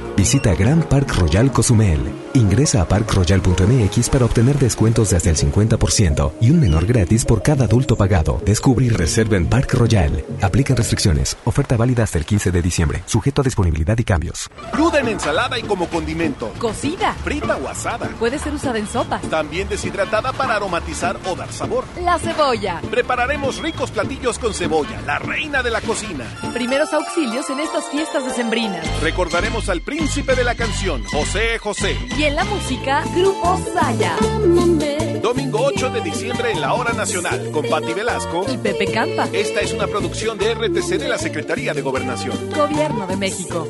[0.15, 1.99] Visita Grand Park Royal Cozumel.
[2.33, 7.41] Ingresa a parkroyal.mx para obtener descuentos de hasta el 50% y un menor gratis por
[7.41, 8.41] cada adulto pagado.
[8.45, 10.23] Descubre y reserva en Park Royal.
[10.41, 11.37] Aplican restricciones.
[11.45, 13.03] Oferta válida hasta el 15 de diciembre.
[13.05, 14.49] Sujeto a disponibilidad y cambios.
[14.71, 16.51] Cruda en ensalada y como condimento.
[16.59, 17.13] Cocida.
[17.23, 18.09] Frita o asada.
[18.19, 19.21] Puede ser usada en sopas.
[19.23, 21.85] También deshidratada para aromatizar o dar sabor.
[22.03, 22.81] La cebolla.
[22.91, 26.25] Prepararemos ricos platillos con cebolla, la reina de la cocina.
[26.53, 28.85] Primeros auxilios en estas fiestas decembrinas.
[29.01, 31.95] Recordaremos al príncipe de la canción, José José.
[32.17, 34.17] Y en la música, Grupo Saya.
[35.21, 39.29] Domingo 8 de diciembre en la Hora Nacional, con Patti Velasco y Pepe Campa.
[39.31, 42.35] Esta es una producción de RTC de la Secretaría de Gobernación.
[42.49, 43.67] Gobierno de México.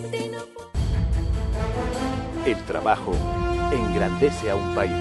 [2.45, 3.11] El trabajo
[3.73, 4.93] engrandece a un país.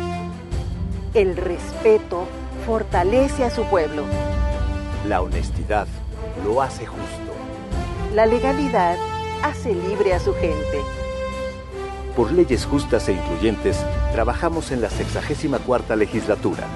[1.14, 2.26] El respeto
[2.66, 4.02] fortalece a su pueblo.
[5.06, 5.86] La honestidad
[6.44, 7.32] lo hace justo.
[8.14, 8.98] La legalidad
[9.44, 10.99] hace libre a su gente.
[12.16, 16.66] Por leyes justas e incluyentes, trabajamos en la 64 legislatura.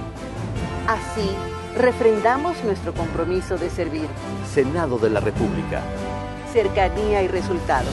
[0.87, 1.29] Así,
[1.77, 4.07] refrendamos nuestro compromiso de servir.
[4.53, 5.83] Senado de la República.
[6.53, 7.93] Cercanía y resultados.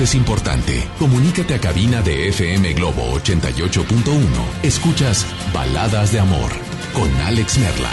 [0.00, 0.88] es importante.
[0.98, 4.24] Comunícate a cabina de FM Globo 88.1.
[4.62, 6.50] Escuchas Baladas de Amor
[6.94, 7.90] con Alex Merla.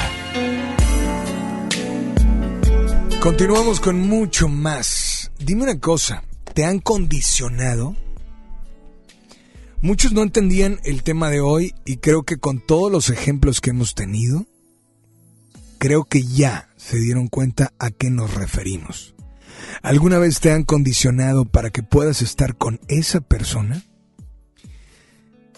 [3.20, 5.32] Continuamos con mucho más.
[5.39, 6.24] Dime una cosa,
[6.54, 7.95] ¿te han condicionado?
[9.82, 13.72] Muchos no entendían el tema de hoy y creo que con todos los ejemplos que
[13.72, 14.45] hemos tenido,
[15.80, 19.16] creo que ya se dieron cuenta a qué nos referimos.
[19.90, 23.82] ¿Alguna vez te han condicionado para que puedas estar con esa persona?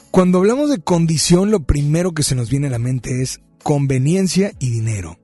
[0.10, 4.54] Cuando hablamos de condición, lo primero que se nos viene a la mente es conveniencia
[4.58, 5.20] y dinero.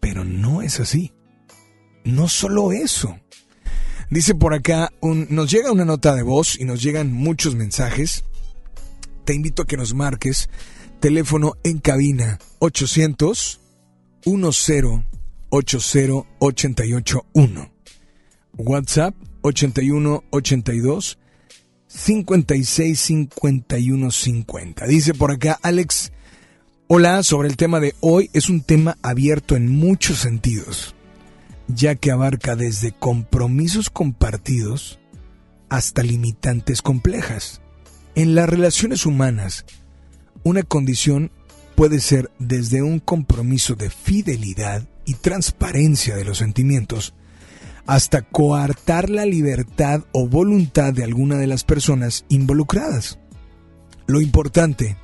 [0.00, 1.12] Pero no es así.
[2.04, 3.18] No solo eso.
[4.08, 8.24] Dice por acá, un- nos llega una nota de voz y nos llegan muchos mensajes.
[9.26, 10.48] Te invito a que nos marques.
[10.98, 13.60] Teléfono en cabina 800
[14.24, 15.04] 10
[15.50, 17.75] 80 881.
[18.58, 21.18] WhatsApp 81 82
[21.86, 24.86] 56 51 50.
[24.86, 26.12] Dice por acá Alex,
[26.88, 30.94] hola, sobre el tema de hoy es un tema abierto en muchos sentidos,
[31.68, 34.98] ya que abarca desde compromisos compartidos
[35.68, 37.60] hasta limitantes complejas.
[38.14, 39.66] En las relaciones humanas,
[40.42, 41.30] una condición
[41.74, 47.14] puede ser desde un compromiso de fidelidad y transparencia de los sentimientos,
[47.86, 53.18] hasta coartar la libertad o voluntad de alguna de las personas involucradas.
[54.06, 54.96] Lo importante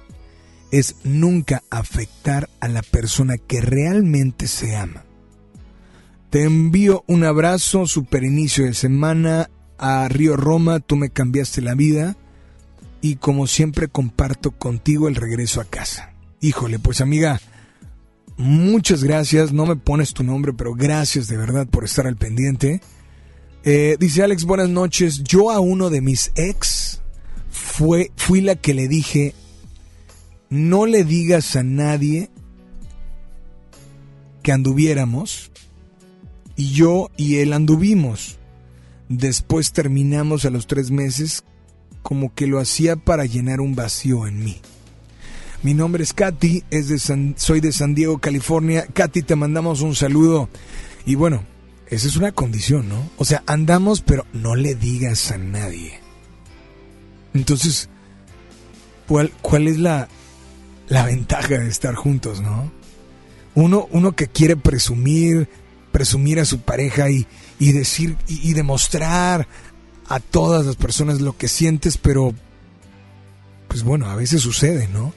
[0.70, 5.04] es nunca afectar a la persona que realmente se ama.
[6.30, 11.74] Te envío un abrazo, super inicio de semana a Río Roma, tú me cambiaste la
[11.74, 12.16] vida
[13.02, 16.14] y como siempre comparto contigo el regreso a casa.
[16.40, 17.40] Híjole, pues amiga,
[18.36, 22.80] muchas gracias, no me pones tu nombre, pero gracias de verdad por estar al pendiente.
[23.64, 27.00] Eh, dice Alex, buenas noches, yo a uno de mis ex
[27.50, 29.34] fue, fui la que le dije,
[30.50, 32.30] no le digas a nadie
[34.42, 35.52] que anduviéramos
[36.56, 38.38] y yo y él anduvimos.
[39.08, 41.44] Después terminamos a los tres meses
[42.02, 44.60] como que lo hacía para llenar un vacío en mí.
[45.62, 48.86] Mi nombre es Katy, es de San- soy de San Diego, California.
[48.92, 50.48] Katy, te mandamos un saludo.
[51.06, 51.44] Y bueno,
[51.88, 53.10] esa es una condición, ¿no?
[53.16, 56.00] O sea, andamos, pero no le digas a nadie.
[57.34, 57.88] Entonces,
[59.06, 60.08] ¿cuál, cuál es la,
[60.88, 62.72] la ventaja de estar juntos, no?
[63.54, 65.48] Uno, uno que quiere presumir,
[65.92, 67.26] presumir a su pareja y,
[67.60, 69.46] y decir y, y demostrar
[70.08, 72.34] a todas las personas lo que sientes, pero
[73.68, 75.14] pues bueno, a veces sucede, ¿no?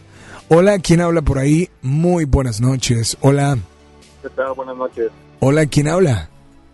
[0.47, 1.69] Hola, ¿quién habla por ahí?
[1.81, 3.17] Muy buenas noches.
[3.21, 3.57] Hola.
[4.21, 4.53] ¿Qué tal?
[4.53, 5.11] Buenas noches.
[5.39, 6.29] Hola, ¿quién habla?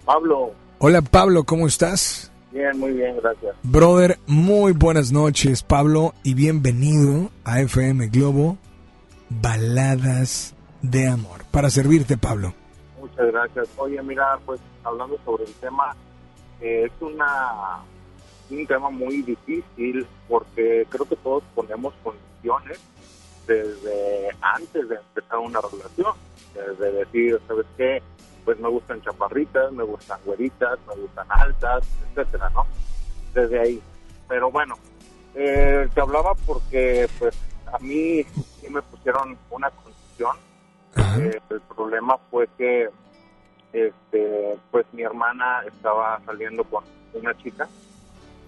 [0.06, 2.32] Pablo, Hola, Pablo, ¿cómo estás?
[2.52, 3.56] bien, muy bien, gracias.
[3.64, 8.58] Brother, muy buenas noches, Pablo, y bienvenido a FM Globo,
[9.30, 11.46] Baladas de Amor.
[11.52, 12.54] Para servirte, Pablo.
[13.00, 13.70] Muchas gracias.
[13.78, 15.96] Oye, mira, pues hablando sobre el tema,
[16.60, 17.84] eh, es una
[18.50, 22.80] un tema muy difícil porque creo que todos ponemos condiciones
[23.52, 26.14] desde antes de empezar una relación.
[26.54, 28.02] Desde decir, ¿sabes qué?
[28.46, 32.66] Pues me gustan chaparritas, me gustan güeritas, me gustan altas, etcétera, ¿no?
[33.34, 33.82] Desde ahí.
[34.28, 34.76] Pero bueno,
[35.36, 37.38] eh, te hablaba porque, pues,
[37.72, 40.38] a mí sí me pusieron una condición.
[41.20, 42.90] Eh, el problema fue que,
[43.74, 46.84] este, pues, mi hermana estaba saliendo con
[47.14, 47.68] una chica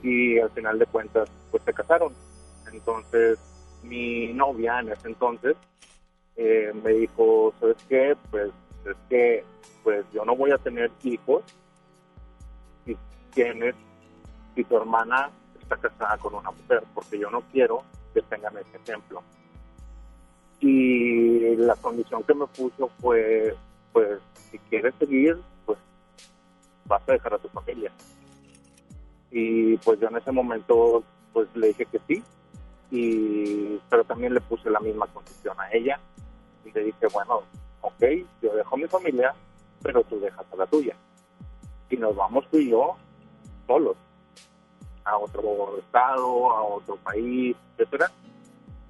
[0.02, 2.14] y al final de cuentas, pues, se casaron.
[2.72, 3.38] Entonces,
[3.84, 5.56] mi novia en ese entonces
[6.36, 8.18] eh, me dijo, ¿sabes qué?
[8.32, 8.52] Pues,
[8.86, 9.44] es que,
[9.84, 11.44] pues, yo no voy a tener hijos
[12.86, 12.98] si
[13.34, 13.76] tienes,
[14.56, 15.30] si tu hermana
[15.62, 19.22] está casada con una mujer, porque yo no quiero que tengan ese ejemplo.
[20.60, 23.56] Y la condición que me puso fue,
[23.92, 24.20] pues,
[24.50, 25.78] si quieres seguir, pues,
[26.86, 27.92] vas a dejar a tu familia.
[29.32, 31.04] Y pues yo en ese momento,
[31.34, 32.24] pues, le dije que sí,
[32.94, 36.00] y pero también le puse la misma condición a ella,
[36.64, 37.42] y le dije, bueno,
[37.82, 38.04] ok,
[38.40, 39.34] yo dejo a mi familia,
[39.82, 40.96] pero tú dejas a la tuya.
[41.90, 42.96] Y nos vamos tú y yo
[43.66, 43.98] solos
[45.06, 48.12] a otro estado, a otro país, etcétera.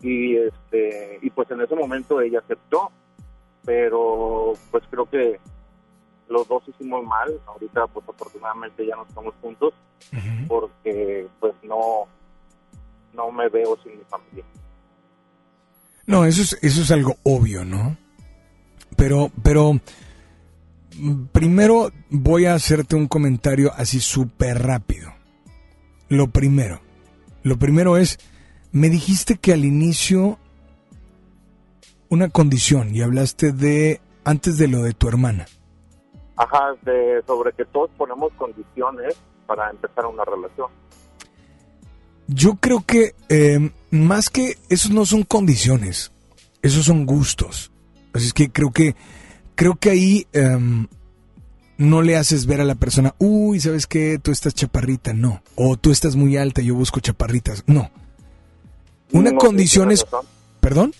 [0.01, 2.91] Y este y pues en ese momento ella aceptó,
[3.63, 5.39] pero pues creo que
[6.27, 7.39] los dos hicimos mal.
[7.45, 9.73] Ahorita pues afortunadamente ya no estamos juntos
[10.47, 11.53] porque pues
[13.13, 14.45] no me veo sin mi familia.
[16.05, 17.97] No, eso es, eso es algo obvio, ¿no?
[18.97, 25.11] Pero, pero, mm, primero voy a hacerte un comentario así súper rápido.
[26.09, 26.81] Lo primero,
[27.43, 28.19] lo primero es,
[28.71, 30.37] me dijiste que al inicio
[32.09, 35.45] una condición y hablaste de, antes de lo de tu hermana.
[36.35, 40.69] Ajá, de, sobre que todos ponemos condiciones para empezar una relación.
[42.27, 46.11] Yo creo que eh, más que esos no son condiciones,
[46.61, 47.71] esos son gustos.
[48.13, 48.95] Así es que creo que
[49.55, 50.87] creo que ahí em,
[51.77, 54.19] no le haces ver a la persona, uy, ¿sabes qué?
[54.21, 55.41] Tú estás chaparrita, no.
[55.55, 57.91] O tú estás muy alta, yo busco chaparritas, no.
[59.11, 60.03] Una No, condición sí, es...
[60.03, 60.25] razón.
[60.59, 60.93] ¿Perdón?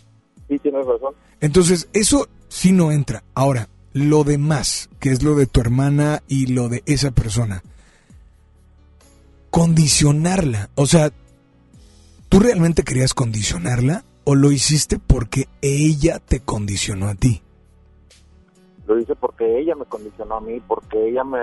[0.49, 1.13] Sí, tienes razón.
[1.39, 3.23] Entonces, eso sí no entra.
[3.33, 7.63] Ahora, lo demás, que es lo de tu hermana y lo de esa persona,
[9.53, 10.71] condicionarla.
[10.73, 11.11] O sea,
[12.27, 17.43] ¿tú realmente querías condicionarla o lo hiciste porque ella te condicionó a ti?
[18.87, 21.39] Lo hice porque ella me condicionó a mí, porque ella me...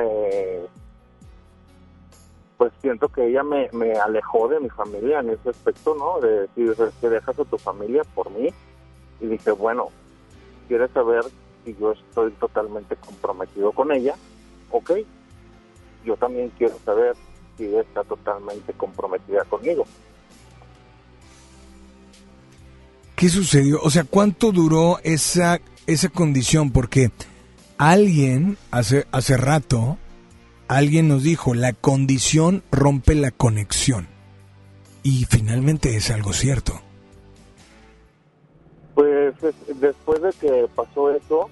[2.58, 3.68] Pues siento que ella me,
[4.04, 6.18] alejó de mi familia en ese aspecto, ¿no?
[6.18, 8.48] De decir, "Es que dejas a tu familia por mí.
[9.20, 9.86] Y dije, bueno,
[10.66, 11.22] ¿quieres saber
[11.64, 14.16] si yo estoy totalmente comprometido con ella?
[14.72, 14.94] Ok.
[16.04, 17.14] Yo también quiero saber
[17.66, 19.84] está totalmente comprometida conmigo.
[23.16, 23.80] ¿Qué sucedió?
[23.82, 26.70] O sea, ¿cuánto duró esa, esa condición?
[26.70, 27.10] Porque
[27.76, 29.98] alguien, hace, hace rato,
[30.68, 34.08] alguien nos dijo, la condición rompe la conexión.
[35.02, 36.80] Y finalmente es algo cierto.
[38.94, 41.50] Pues es- después de que pasó eso,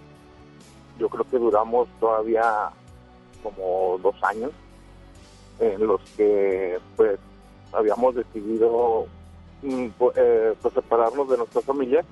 [0.99, 2.71] yo creo que duramos todavía
[3.43, 4.51] como dos años
[5.61, 7.19] en los que pues
[7.73, 9.07] habíamos decidido
[9.63, 9.87] mm,
[10.17, 12.05] eh, pues, separarnos de nuestra familia,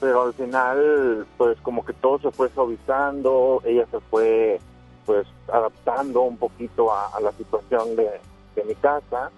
[0.00, 4.60] pero al final pues como que todo se fue suavizando, ella se fue
[5.04, 8.20] pues adaptando un poquito a, a la situación de,
[8.54, 9.30] de mi casa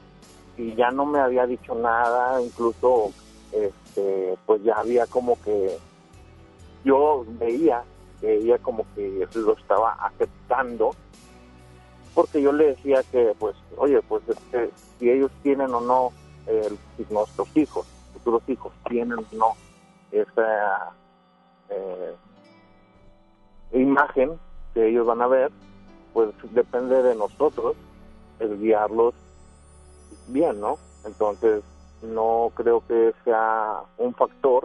[0.56, 3.12] y ya no me había dicho nada, incluso
[3.52, 5.78] este pues ya había como que
[6.84, 7.84] yo veía
[8.20, 10.90] que ella como que lo estaba aceptando
[12.18, 16.10] porque yo le decía que pues oye pues este, si ellos tienen o no
[16.96, 19.52] si nuestros hijos futuros hijos tienen o no
[20.10, 20.90] esa
[21.68, 22.16] eh,
[23.72, 24.32] imagen
[24.74, 25.52] que ellos van a ver
[26.12, 27.76] pues depende de nosotros
[28.40, 29.14] el guiarlos
[30.26, 31.62] bien no entonces
[32.02, 34.64] no creo que sea un factor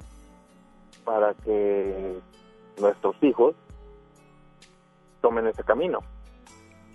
[1.06, 2.18] para que
[2.80, 3.54] nuestros hijos
[5.22, 6.00] tomen ese camino.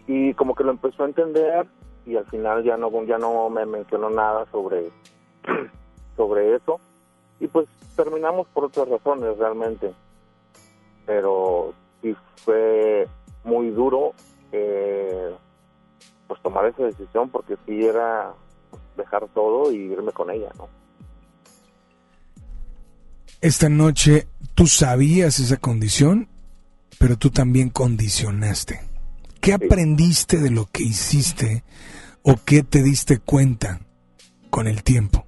[0.08, 1.68] Y como que lo empezó a entender
[2.04, 4.90] y al final ya no ya no me mencionó nada sobre
[6.16, 6.80] sobre eso
[7.38, 9.92] y pues terminamos por otras razones realmente.
[11.06, 13.06] Pero sí fue
[13.44, 14.14] muy duro
[14.52, 15.34] eh,
[16.26, 18.32] pues tomar esa decisión porque sí era
[18.96, 20.68] dejar todo y irme con ella, ¿no?
[23.40, 26.28] Esta noche tú sabías esa condición,
[26.98, 28.87] pero tú también condicionaste.
[29.48, 31.64] ¿Qué aprendiste de lo que hiciste
[32.22, 33.80] o qué te diste cuenta
[34.50, 35.24] con el tiempo?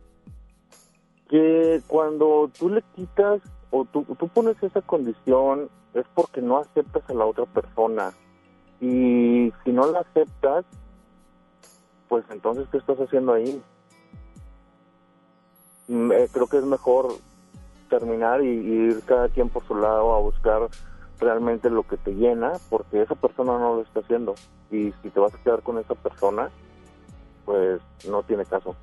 [1.30, 3.40] que cuando tú le quitas
[3.70, 8.12] o tú, tú pones esa condición es porque no aceptas a la otra persona.
[8.80, 10.66] Y si no la aceptas
[12.08, 13.62] pues entonces qué estás haciendo ahí
[15.90, 17.08] Mm, eh, creo que es mejor
[17.88, 20.68] terminar y, y ir cada quien por su lado a buscar
[21.20, 24.34] realmente lo que te llena, porque esa persona no lo está haciendo.
[24.70, 26.50] Y si te vas a quedar con esa persona,
[27.44, 28.74] pues no tiene caso.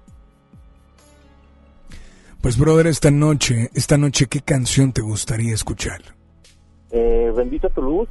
[2.42, 6.02] Pues brother, esta noche, esta noche, ¿qué canción te gustaría escuchar?
[6.92, 8.10] Eh, Bendita tu luz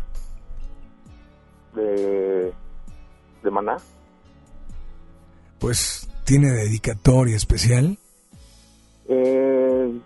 [1.74, 2.53] de,
[3.43, 3.77] de Maná.
[5.59, 7.99] Pues tiene dedicatoria especial.
[9.09, 10.01] Eh,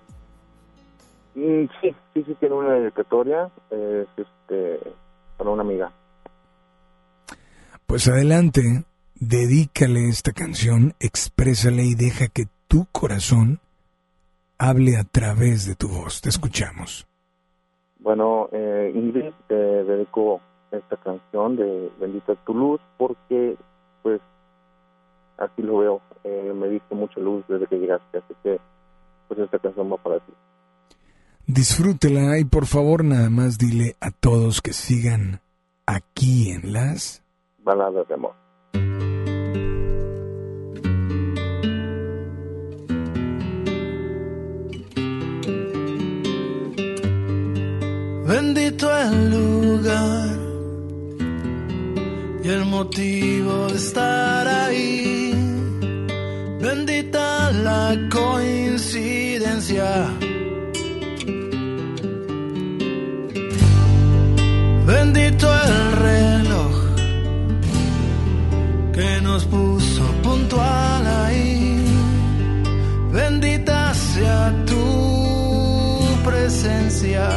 [1.40, 4.78] Mm, sí, sí, sí, tiene una dedicatoria, es este,
[5.38, 5.90] para una amiga.
[7.86, 8.84] Pues adelante,
[9.14, 13.58] dedícale esta canción, exprésale y deja que tu corazón
[14.58, 16.20] hable a través de tu voz.
[16.20, 17.06] Te escuchamos.
[18.00, 23.56] Bueno, eh, Ingrid, te dedico esta canción de Bendita tu luz porque,
[24.02, 24.20] pues,
[25.38, 26.02] así lo veo.
[26.24, 28.60] Eh, me diste mucha luz desde que llegaste, así que,
[29.26, 30.32] pues, esta canción va para ti
[31.52, 35.40] disfrútela y por favor nada más dile a todos que sigan
[35.86, 37.22] aquí en las
[37.64, 38.34] baladas de amor.
[48.26, 50.38] Bendito el lugar
[52.44, 55.34] y el motivo de estar ahí.
[56.60, 60.19] Bendita la coincidencia
[69.32, 71.76] nos puso puntual ahí.
[73.12, 74.84] Bendita sea tu
[76.24, 77.28] presencia.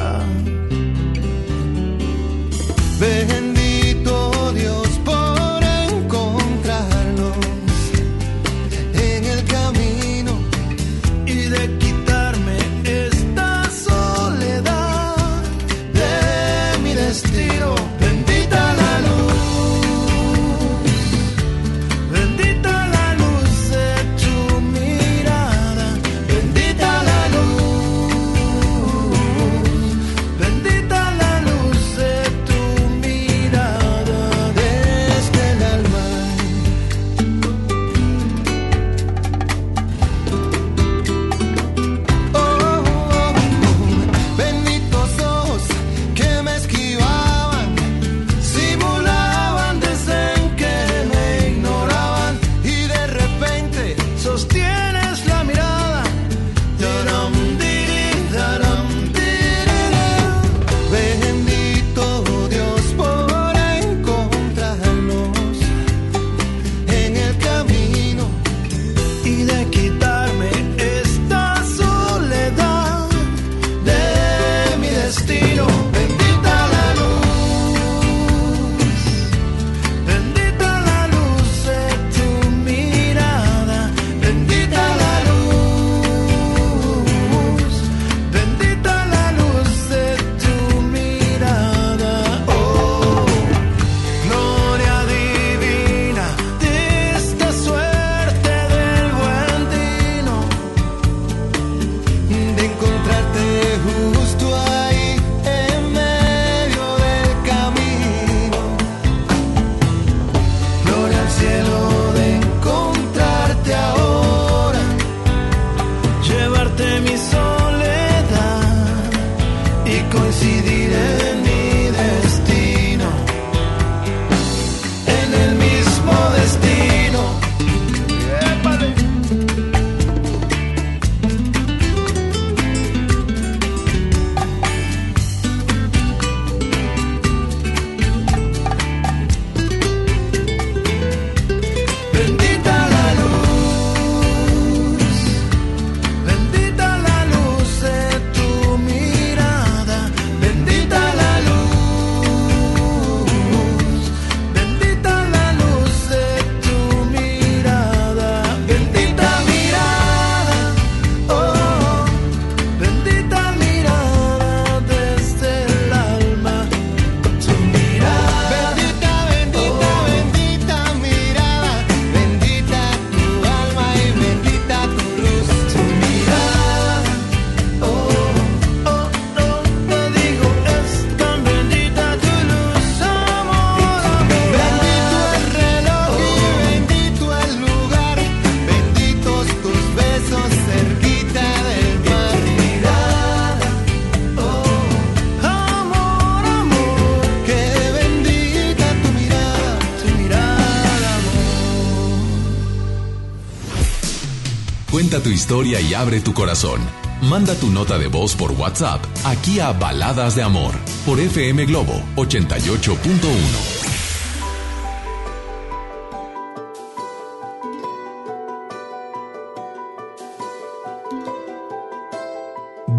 [205.44, 206.80] historia y abre tu corazón.
[207.22, 210.74] Manda tu nota de voz por WhatsApp aquí a Baladas de Amor
[211.06, 214.00] por FM Globo 88.1.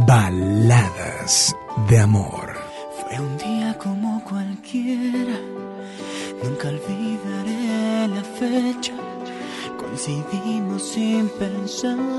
[0.07, 1.57] Baladas
[1.89, 2.53] de Amor.
[3.01, 5.41] Fue un día como cualquiera,
[6.43, 8.93] nunca olvidaré la fecha,
[9.79, 12.14] coincidimos sin pensar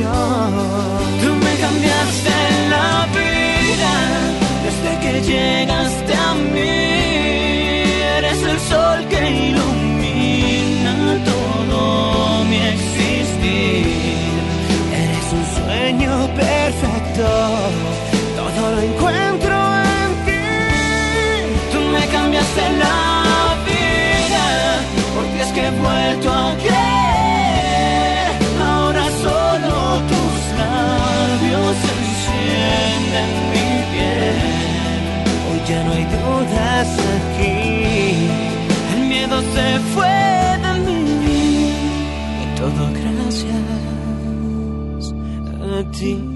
[0.00, 2.34] Tú me cambiaste
[2.70, 3.94] la vida
[4.64, 6.76] desde que llegaste a mí.
[8.18, 10.94] Eres el sol que ilumina
[11.24, 13.86] todo mi existir.
[15.02, 17.26] Eres un sueño perfecto.
[18.36, 19.56] Todo lo encuentro
[19.94, 20.46] en ti.
[21.72, 23.07] Tú me cambiaste la vida
[46.00, 46.27] a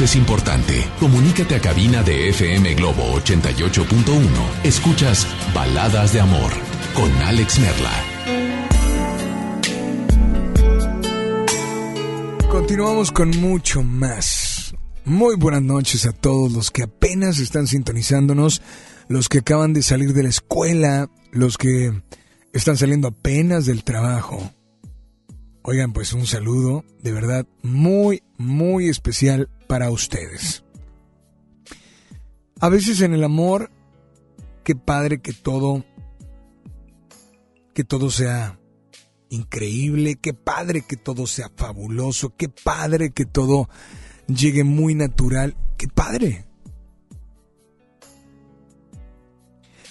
[0.00, 0.88] es importante.
[0.98, 4.64] Comunícate a cabina de FM Globo 88.1.
[4.64, 6.50] Escuchas Baladas de Amor
[6.94, 7.92] con Alex Merla.
[12.50, 14.74] Continuamos con mucho más.
[15.04, 18.62] Muy buenas noches a todos los que apenas están sintonizándonos,
[19.08, 21.92] los que acaban de salir de la escuela, los que
[22.54, 24.52] están saliendo apenas del trabajo.
[25.62, 30.62] Oigan, pues un saludo de verdad muy, muy especial para ustedes.
[32.60, 33.70] A veces en el amor,
[34.64, 35.82] qué padre que todo,
[37.72, 38.60] que todo sea
[39.30, 43.70] increíble, qué padre que todo sea fabuloso, qué padre que todo
[44.26, 46.44] llegue muy natural, qué padre.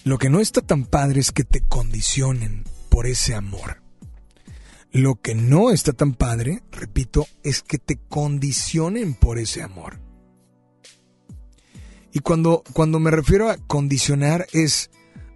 [0.03, 3.80] Lo que no está tan padre es que te condicionen por ese amor.
[4.91, 9.99] Lo que no está tan padre, repito, es que te condicionen por ese amor.
[12.13, 14.91] Y cuando, cuando me refiero a condicionar es,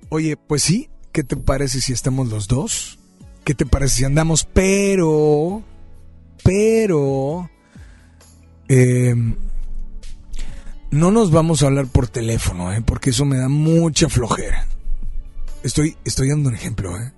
[0.10, 3.00] oye, pues sí, ¿qué te parece si estamos los dos?
[3.46, 4.46] ¿Qué te parece si andamos?
[4.52, 5.64] Pero,
[6.44, 7.50] pero,
[8.68, 9.16] eh,
[10.92, 12.82] no nos vamos a hablar por teléfono, ¿eh?
[12.86, 14.68] porque eso me da mucha flojera.
[15.64, 17.14] Estoy, estoy dando un ejemplo, ¿eh?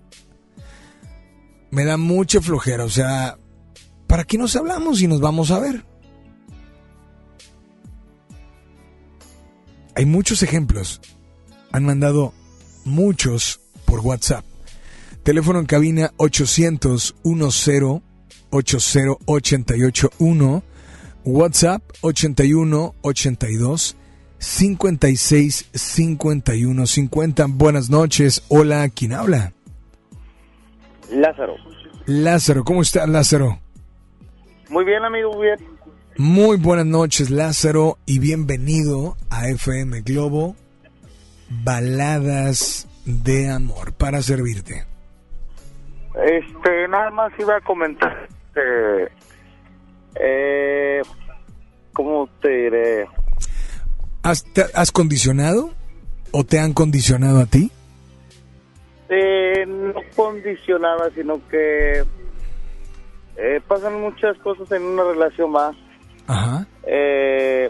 [1.72, 3.38] Me da mucha flojera, o sea,
[4.08, 5.84] ¿para qué nos hablamos y nos vamos a ver?
[9.96, 11.02] Hay muchos ejemplos.
[11.72, 12.34] Han mandado
[12.86, 14.46] muchos por WhatsApp.
[15.24, 18.02] Teléfono en cabina 800 10
[18.52, 20.64] 80 881.
[21.26, 23.98] WhatsApp 81 82
[24.38, 27.46] 56 51 50.
[27.48, 28.44] Buenas noches.
[28.50, 29.57] Hola, ¿quién habla?
[31.12, 31.56] Lázaro.
[32.06, 33.60] Lázaro, ¿cómo está Lázaro?
[34.70, 35.60] Muy bien, amigo, muy bien.
[36.18, 40.56] Muy buenas noches, Lázaro, y bienvenido a FM Globo,
[41.64, 44.86] Baladas de Amor, para servirte.
[46.26, 49.12] Este, nada más iba a comentar, este,
[50.20, 51.02] eh,
[51.94, 53.08] ¿cómo te diré?
[54.24, 55.72] ¿Has, te- has condicionado
[56.32, 57.72] o te han condicionado a ti?
[59.10, 62.04] Eh, no condicionada, sino que
[63.38, 65.76] eh, pasan muchas cosas en una relación más.
[66.28, 66.68] Ajá.
[66.84, 67.70] Eh,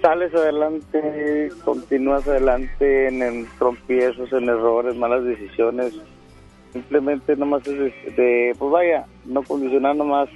[0.00, 5.94] sales adelante, continúas adelante en, en tropiezos, en errores, malas decisiones.
[6.72, 10.28] Simplemente nomás es de, de, pues vaya, no condicionar nomás,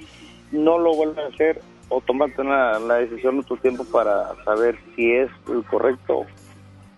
[0.51, 4.77] no lo vuelves a hacer o tomarte una, la decisión en tu tiempo para saber
[4.95, 6.25] si es el correcto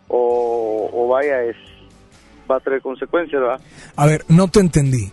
[0.07, 1.55] o, o vaya, es
[2.49, 3.59] va a tener consecuencias, ¿verdad?
[3.95, 5.11] A ver, no te entendí.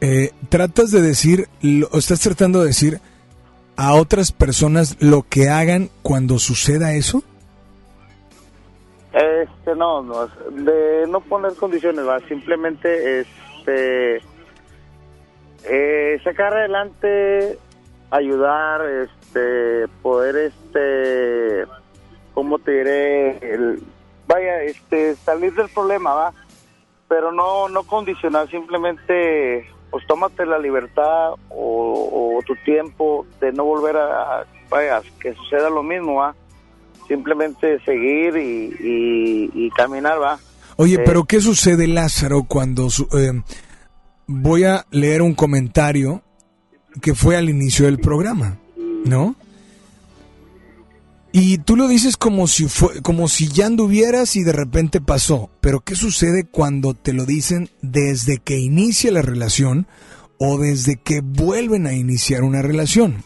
[0.00, 3.00] Eh, ¿Tratas de decir, lo- o estás tratando de decir
[3.76, 7.22] a otras personas lo que hagan cuando suceda eso?
[9.12, 14.16] Este, no, no, de no poner condiciones, va, simplemente, este,
[15.64, 17.58] eh, sacar adelante,
[18.10, 21.64] ayudar, este, poder, este,
[22.34, 23.38] ¿cómo te diré?
[23.54, 23.82] El-
[24.28, 26.34] vaya, este, salir del problema, va,
[27.08, 33.64] pero no, no condicionar, simplemente, pues tómate la libertad o, o tu tiempo de no
[33.64, 36.34] volver a, vaya, que suceda lo mismo, va
[37.08, 40.38] simplemente seguir y, y- y caminar, va.
[40.76, 43.42] Oye, Eh, pero ¿qué sucede, Lázaro, cuando su- eh,
[44.26, 46.22] voy a leer un comentario
[47.00, 48.56] que fue al inicio del programa,
[49.04, 49.36] ¿no?
[51.38, 55.50] Y tú lo dices como si fue, como si ya anduvieras y de repente pasó.
[55.60, 59.86] Pero ¿qué sucede cuando te lo dicen desde que inicia la relación
[60.38, 63.22] o desde que vuelven a iniciar una relación?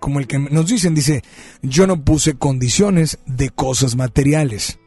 [0.00, 1.22] Como el que nos dicen, dice,
[1.62, 4.78] yo no puse condiciones de cosas materiales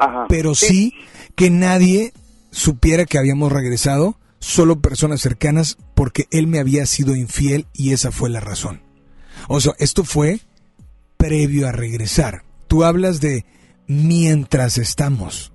[0.00, 0.26] Ajá.
[0.28, 0.94] pero sí
[1.36, 2.12] que nadie
[2.50, 8.10] supiera que habíamos regresado, solo personas cercanas, porque él me había sido infiel y esa
[8.10, 8.82] fue la razón.
[9.46, 10.40] O sea, esto fue
[11.22, 12.42] previo a regresar.
[12.66, 13.44] Tú hablas de
[13.86, 15.52] mientras estamos.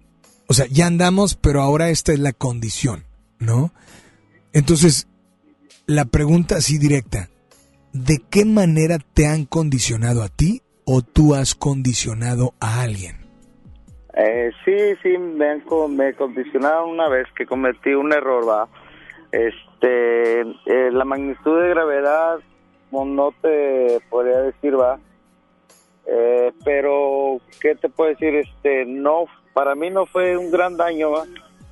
[0.47, 3.03] O sea, ya andamos, pero ahora esta es la condición,
[3.37, 3.71] ¿no?
[4.53, 5.09] Entonces,
[5.85, 7.27] la pregunta así directa,
[7.91, 13.17] ¿de qué manera te han condicionado a ti o tú has condicionado a alguien?
[14.15, 18.69] Eh, sí, sí, me, han, me condicionaron una vez que cometí un error, va.
[19.33, 22.39] Este, eh, la magnitud de gravedad,
[22.91, 24.97] no te podría decir, va.
[26.09, 28.33] Eh, pero, ¿qué te puedo decir?
[28.35, 31.25] Este, no, para mí no fue un gran daño, va.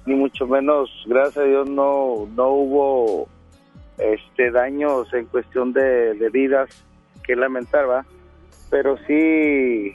[0.05, 3.27] Ni mucho menos, gracias a Dios, no, no hubo
[3.97, 6.69] este daños en cuestión de, de vidas
[7.23, 8.05] que lamentar, va.
[8.69, 9.93] Pero sí,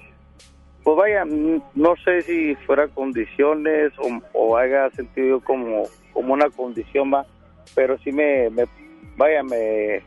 [0.82, 7.12] pues vaya, no sé si fuera condiciones o, o haya sentido como, como una condición
[7.12, 7.24] va,
[7.74, 8.64] pero sí me, me-
[9.16, 10.02] vaya, me,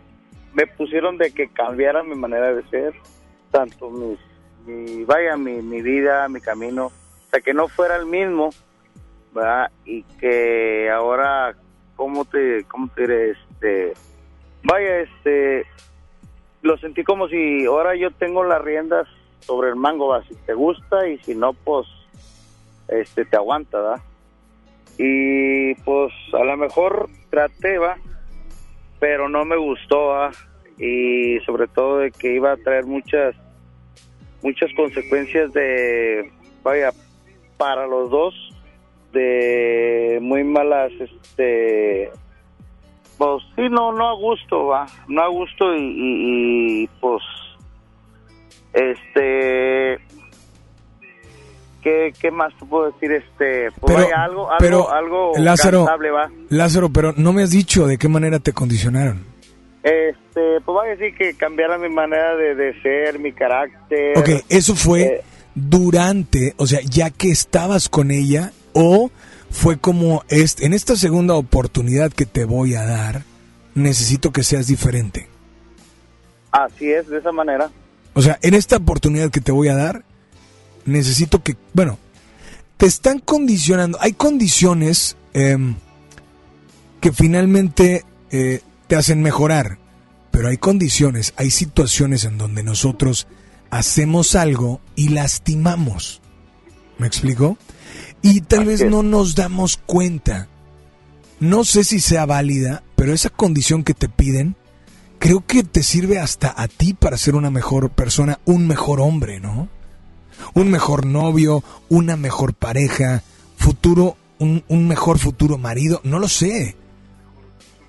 [0.53, 2.93] me pusieron de que cambiara mi manera de ser,
[3.53, 8.49] tanto mi, vaya, mi, mi vida, mi camino, o sea, que no fuera el mismo,
[9.31, 9.71] ¿verdad?
[9.85, 11.55] Y que ahora,
[11.95, 13.31] ¿cómo te, cómo te diré?
[13.31, 13.93] Este,
[14.63, 15.65] vaya, este,
[16.63, 19.07] lo sentí como si ahora yo tengo las riendas
[19.41, 21.85] sobre el mango, va, si te gusta y si no, pues,
[22.87, 24.01] este, te aguanta, ¿va?
[24.97, 27.97] Y pues a lo mejor traté, va,
[28.99, 30.31] pero no me gustó, va,
[30.77, 33.35] y sobre todo de que iba a traer muchas,
[34.43, 36.31] muchas consecuencias de,
[36.63, 36.91] vaya,
[37.57, 38.33] para los dos,
[39.13, 42.11] de muy malas, este,
[43.17, 47.21] pues sí, no, no a gusto, va, no a gusto y, y- y, pues,
[48.73, 49.99] este,
[51.83, 53.11] ¿qué, qué más te puedo decir?
[53.11, 56.29] Este, pues Pero- vaya, algo, algo, pero, algo Lázaro, va.
[56.49, 59.32] Lázaro, pero no me has dicho de qué manera te condicionaron.
[59.83, 64.17] Este, pues voy a decir que cambiara mi manera de, de ser, mi carácter.
[64.17, 65.21] Ok, eso fue Eh,
[65.55, 69.11] durante, o sea, ya que estabas con ella, o
[69.51, 73.23] fue como, este, en esta segunda oportunidad que te voy a dar,
[73.75, 75.27] necesito que seas diferente.
[76.51, 77.69] así es, de esa manera.
[78.13, 80.03] O sea, en esta oportunidad que te voy a dar,
[80.85, 81.97] necesito que, bueno,
[82.77, 83.97] te están condicionando.
[84.01, 85.75] Hay condiciones em,
[87.01, 88.61] que finalmente eh,
[88.93, 89.79] te hacen mejorar,
[90.29, 93.25] pero hay condiciones, hay situaciones en donde nosotros
[93.71, 96.21] hacemos algo y lastimamos.
[96.99, 97.57] ¿Me explico?
[98.21, 100.47] Y tal vez no nos damos cuenta.
[101.39, 104.55] No sé si sea válida, pero esa condición que te piden,
[105.17, 109.39] creo que te sirve hasta a ti para ser una mejor persona, un mejor hombre,
[109.39, 109.69] ¿no?
[110.53, 113.23] Un mejor novio, una mejor pareja,
[113.57, 116.75] futuro, un, un mejor futuro marido, no lo sé.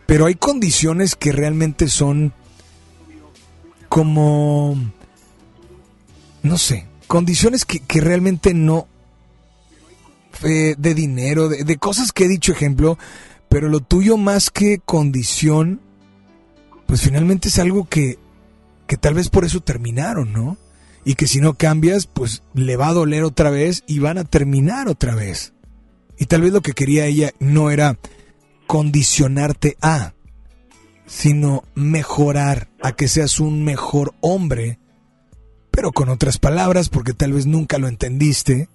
[0.06, 2.32] Pero hay condiciones que realmente son
[3.88, 4.76] como,
[6.42, 8.88] no sé, condiciones que, que realmente no,
[10.42, 12.98] eh, de dinero, de, de cosas que he dicho ejemplo,
[13.48, 15.80] pero lo tuyo más que condición,
[16.86, 18.18] pues finalmente es algo que,
[18.86, 20.56] que tal vez por eso terminaron, ¿no?
[21.04, 24.24] Y que si no cambias, pues le va a doler otra vez y van a
[24.24, 25.52] terminar otra vez.
[26.18, 27.98] Y tal vez lo que quería ella no era
[28.66, 30.12] condicionarte a,
[31.06, 34.78] sino mejorar a que seas un mejor hombre,
[35.70, 38.68] pero con otras palabras, porque tal vez nunca lo entendiste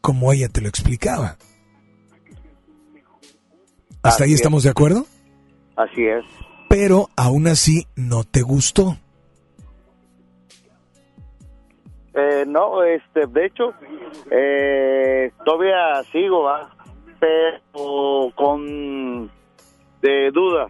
[0.00, 1.36] como ella te lo explicaba.
[4.02, 4.36] ¿Hasta ahí es.
[4.36, 5.04] estamos de acuerdo?
[5.76, 6.24] Así es.
[6.68, 8.96] Pero aún así no te gustó.
[12.14, 13.72] Eh, no, este, de hecho,
[14.30, 16.70] eh, todavía sigo, ¿va?
[17.20, 19.30] Pero con
[20.00, 20.68] de duda,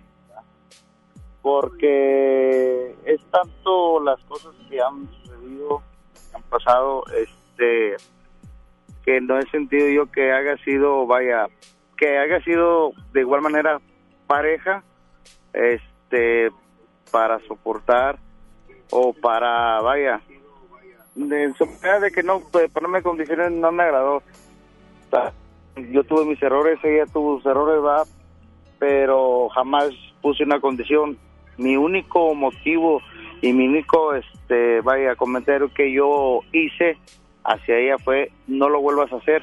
[1.40, 5.82] porque es tanto las cosas que han sucedido,
[6.12, 7.96] que han pasado, este,
[9.04, 11.46] que no he sentido yo que haya sido, vaya,
[11.96, 13.80] que haya sido de igual manera
[14.26, 14.82] pareja,
[15.52, 16.50] este,
[17.12, 18.18] para soportar
[18.90, 20.20] o para, vaya,
[21.14, 24.22] de que no, de ponerme condiciones no me agradó.
[25.76, 28.04] Yo tuve mis errores, ella tuvo sus errores, va,
[28.78, 29.90] pero jamás
[30.20, 31.16] puse una condición.
[31.56, 33.00] Mi único motivo
[33.42, 36.98] y mi único, este, vaya, comentario que yo hice
[37.44, 39.42] hacia ella fue no lo vuelvas a hacer.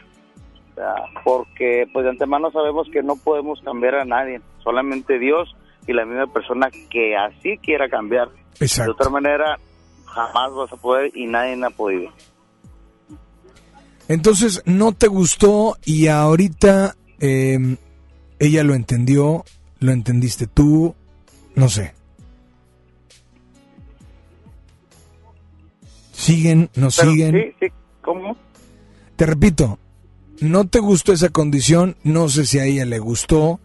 [1.24, 5.56] Porque pues de antemano sabemos que no podemos cambiar a nadie, solamente Dios
[5.88, 8.30] y la misma persona que así quiera cambiar.
[8.60, 9.58] De otra manera,
[10.06, 12.12] jamás vas a poder y nadie ha podido.
[14.08, 17.78] Entonces no te gustó y ahorita eh,
[18.40, 19.44] ella lo entendió,
[19.80, 20.96] lo entendiste tú,
[21.56, 21.94] no sé.
[26.12, 27.36] Siguen, no Pero siguen.
[27.36, 28.38] Sí, sí, ¿cómo?
[29.16, 29.80] Te repito,
[30.42, 33.60] no te gustó esa condición, no sé si a ella le gustó,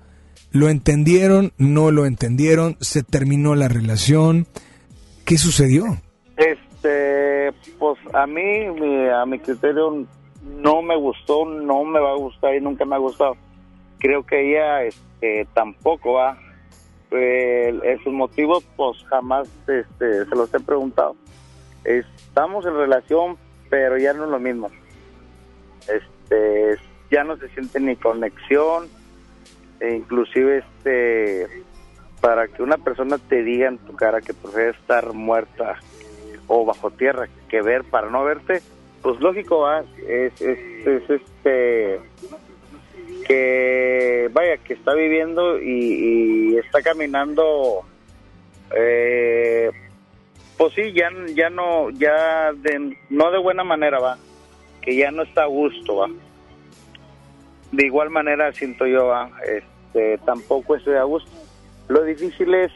[0.51, 4.47] lo entendieron, no lo entendieron, se terminó la relación.
[5.25, 5.85] ¿Qué sucedió?
[6.37, 8.67] Este, pues a mí,
[9.15, 10.07] a mi criterio,
[10.45, 13.37] no me gustó, no me va a gustar y nunca me ha gustado.
[13.99, 16.39] Creo que ella este, tampoco va.
[17.11, 21.15] Eh, esos motivos, pues jamás este, se los he preguntado.
[21.85, 23.37] Estamos en relación,
[23.69, 24.71] pero ya no es lo mismo.
[25.89, 26.77] Este,
[27.11, 28.89] ya no se siente ni conexión,
[29.81, 31.49] e inclusive este,
[32.21, 35.79] para que una persona te diga en tu cara que prefiere estar muerta
[36.47, 38.63] o bajo tierra que ver para no verte,
[39.03, 42.01] pues lógico va, es, es, es, este
[43.27, 47.83] que vaya que está viviendo y, y está caminando
[48.77, 49.71] eh,
[50.57, 54.19] pues sí ya ya no ya de, no de buena manera va
[54.81, 56.09] que ya no está a gusto va
[57.73, 61.31] de igual manera siento yo va este tampoco estoy a gusto.
[61.89, 62.73] Lo difícil es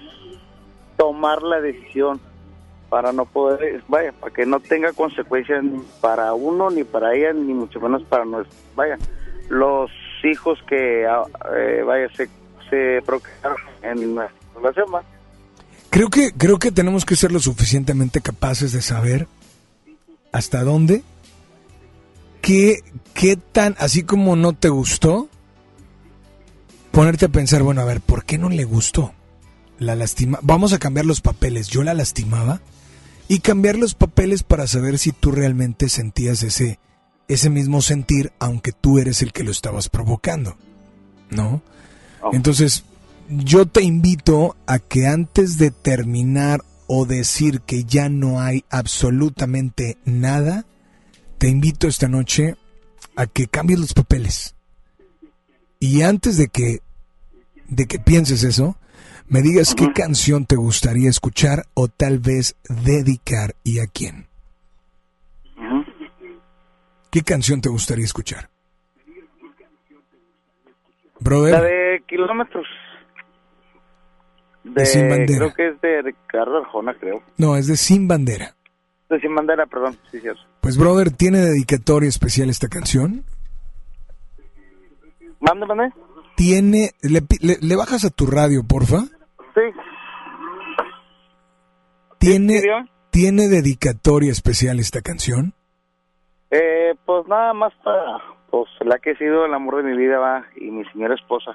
[0.96, 2.20] tomar la decisión
[2.88, 7.32] para no poder, vaya, para que no tenga consecuencias ni para uno, ni para ella,
[7.32, 8.98] ni mucho menos para nosotros, vaya,
[9.48, 9.90] los
[10.24, 11.24] hijos que, ah,
[11.56, 12.28] eh, vaya, se,
[12.70, 15.02] se procrearon en nuestra relación, ¿va?
[15.90, 19.26] Creo que, creo que tenemos que ser lo suficientemente capaces de saber
[20.32, 21.02] hasta dónde,
[22.42, 22.80] qué,
[23.14, 25.28] qué tan, así como no te gustó,
[26.92, 29.12] ponerte a pensar, bueno, a ver, ¿por qué no le gustó?
[29.78, 32.60] La lastima, vamos a cambiar los papeles, yo la lastimaba
[33.28, 36.78] y cambiar los papeles para saber si tú realmente sentías ese,
[37.28, 40.56] ese mismo sentir, aunque tú eres el que lo estabas provocando,
[41.30, 41.62] ¿no?
[42.32, 42.84] Entonces,
[43.28, 49.98] yo te invito a que antes de terminar o decir que ya no hay absolutamente
[50.04, 50.64] nada,
[51.38, 52.56] te invito esta noche
[53.16, 54.54] a que cambies los papeles.
[55.80, 56.80] Y antes de que
[57.68, 58.76] de que pienses eso,
[59.28, 64.26] me digas qué canción te gustaría escuchar o tal vez dedicar y a quién.
[67.10, 68.50] ¿Qué canción te gustaría escuchar?
[71.20, 71.52] Brother.
[71.52, 72.66] La de kilómetros.
[74.64, 75.38] De, Sin Bandera.
[75.38, 77.22] Creo que es de Ricardo Arjona, creo.
[77.38, 78.54] No, es de Sin Bandera.
[79.08, 79.96] De Sin Bandera, perdón.
[80.10, 80.40] Sí, cierto.
[80.60, 83.24] Pues, brother, ¿tiene dedicatoria especial esta canción?
[85.40, 85.92] Mande.
[86.36, 86.90] ¿Tiene...
[87.02, 89.02] Le, le- le bajas a tu radio, porfa?
[89.54, 89.60] Sí.
[92.26, 92.60] ¿Tiene.
[93.10, 95.54] ¿Tiene dedicatoria especial esta canción?
[96.50, 98.18] Eh, pues nada más para
[98.50, 101.52] pues la que ha sido el amor de mi vida va y mi señora esposa.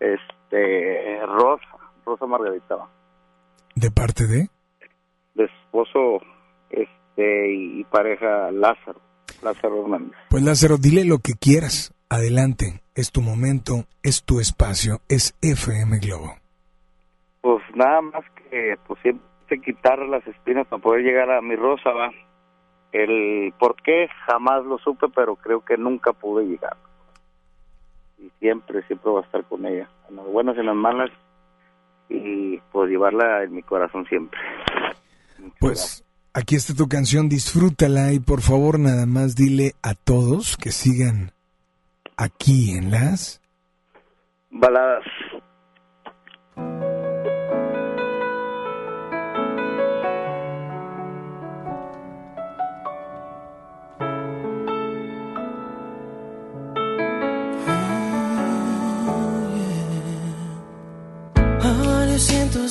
[0.00, 1.76] Este, Rosa,
[2.06, 2.88] Rosa Margarita va.
[3.74, 4.48] ¿De parte de?
[5.34, 6.22] De esposo
[6.70, 9.00] este y pareja Lázaro,
[9.42, 10.16] Lázaro Hernández.
[10.30, 11.92] Pues Lázaro, dile lo que quieras.
[12.08, 12.80] Adelante.
[12.94, 16.34] Es tu momento, es tu espacio, es FM Globo.
[17.42, 21.90] Pues nada más que pues siempre quitar las espinas para poder llegar a mi Rosa
[21.90, 22.10] va.
[22.92, 26.76] El por qué jamás lo supe, pero creo que nunca pude llegar.
[28.18, 31.10] Y siempre, siempre voy a estar con ella, en las buenas y en las malas,
[32.08, 34.40] y pues llevarla en mi corazón siempre.
[35.60, 40.70] Pues aquí está tu canción, disfrútala y por favor nada más dile a todos que
[40.70, 41.32] sigan
[42.16, 43.42] aquí en las...
[44.50, 45.04] Baladas.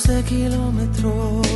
[0.04, 1.46] De kilómetros.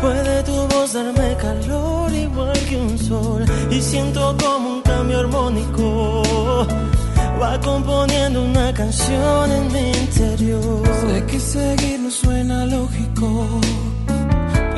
[0.00, 6.22] Puede tu voz darme calor igual que un sol y siento como un cambio armónico.
[7.40, 10.82] Va componiendo una canción en mi interior.
[11.00, 13.46] Sé que seguir no suena lógico,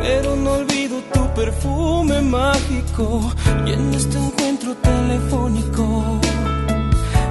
[0.02, 3.32] pero no olvido tu perfume mágico.
[3.66, 6.20] Y en este encuentro telefónico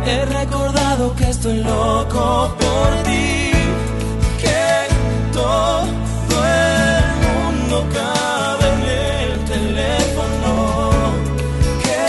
[0.07, 3.48] he recordado que estoy loco por ti,
[5.39, 10.53] todo el mundo cabe en el teléfono,
[11.85, 12.07] que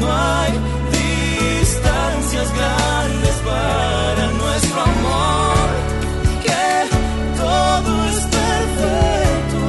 [0.00, 0.52] no hay
[1.00, 5.66] distancias grandes para nuestro amor,
[6.46, 6.66] que
[7.42, 9.64] todo es perfecto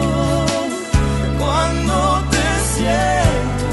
[1.42, 1.96] cuando
[2.34, 3.72] te siento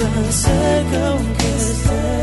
[0.00, 2.17] tan cerca aunque estés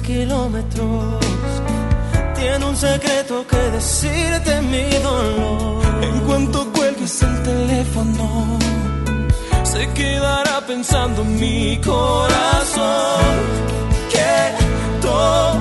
[0.00, 1.20] kilómetros
[2.34, 5.82] tiene un secreto que decirte mi dolor.
[6.02, 8.58] En cuanto cuelgues el teléfono,
[9.62, 13.34] se quedará pensando mi corazón
[14.10, 15.58] que todo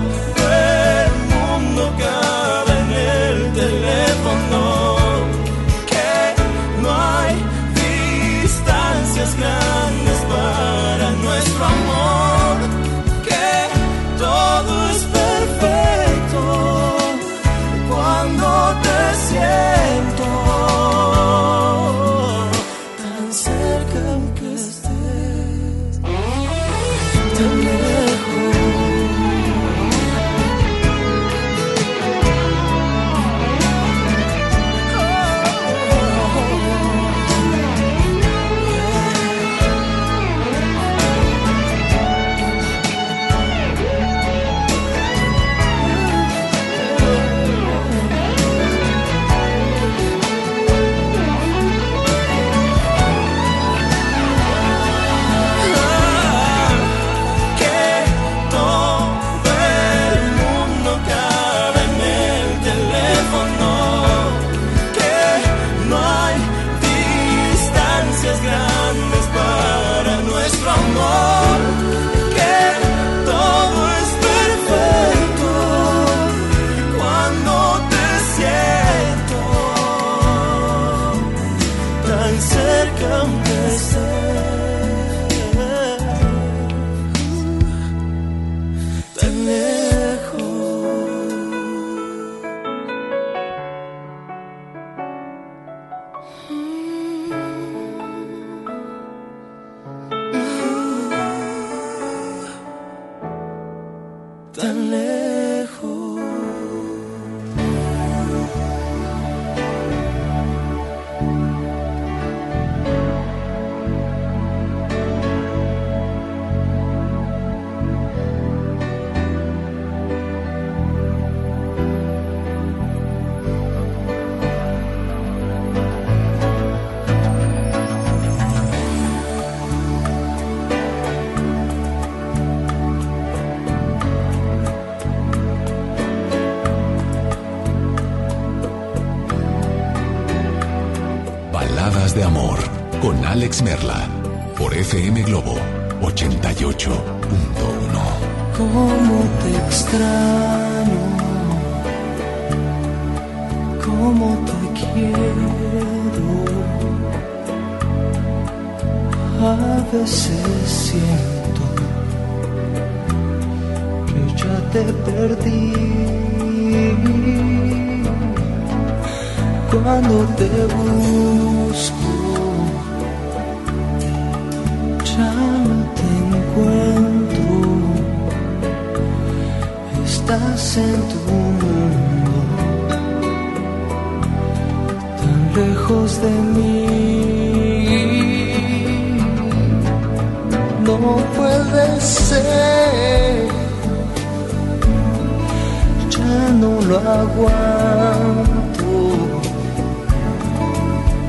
[196.53, 198.47] no lo aguanto,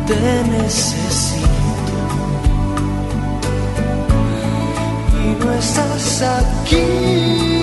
[0.07, 1.49] te necesito
[5.23, 7.60] y no estás aquí.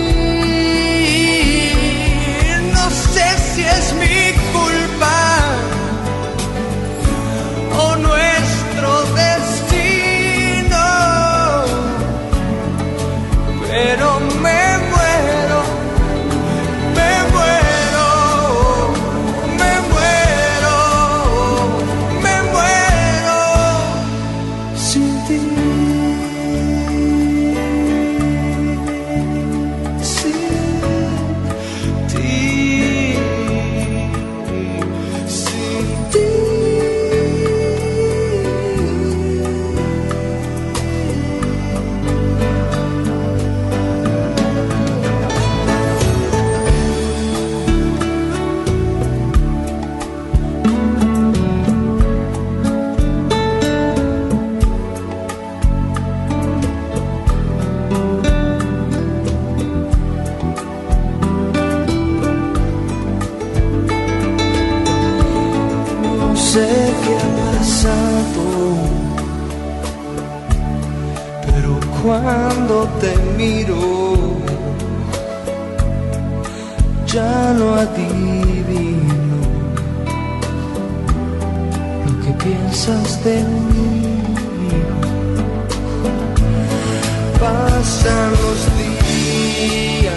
[88.08, 90.14] los días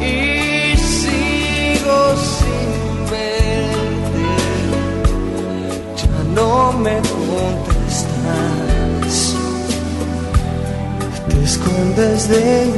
[0.00, 2.00] y sigo
[2.36, 2.70] sin
[3.10, 4.26] verte.
[5.96, 8.26] Ya no me contestas,
[11.28, 12.77] te escondes de mí.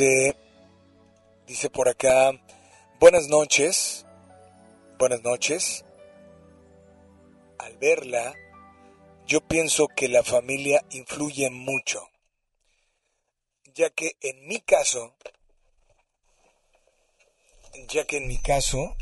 [0.00, 0.36] Dice,
[1.46, 2.32] dice por acá,
[2.98, 4.06] buenas noches,
[4.98, 5.84] buenas noches.
[7.58, 8.34] Al verla,
[9.26, 12.00] yo pienso que la familia influye mucho,
[13.74, 15.14] ya que en mi caso,
[17.88, 18.96] ya que en mi caso,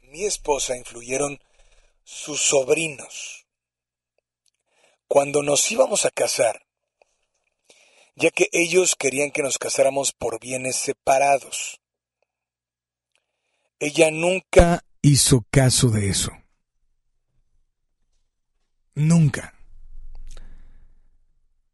[0.00, 1.38] mi esposa influyeron
[2.02, 3.46] sus sobrinos
[5.06, 6.69] cuando nos íbamos a casar,
[8.16, 11.80] ya que ellos querían que nos casáramos por bienes separados.
[13.78, 16.32] Ella nunca hizo caso de eso.
[18.94, 19.54] Nunca.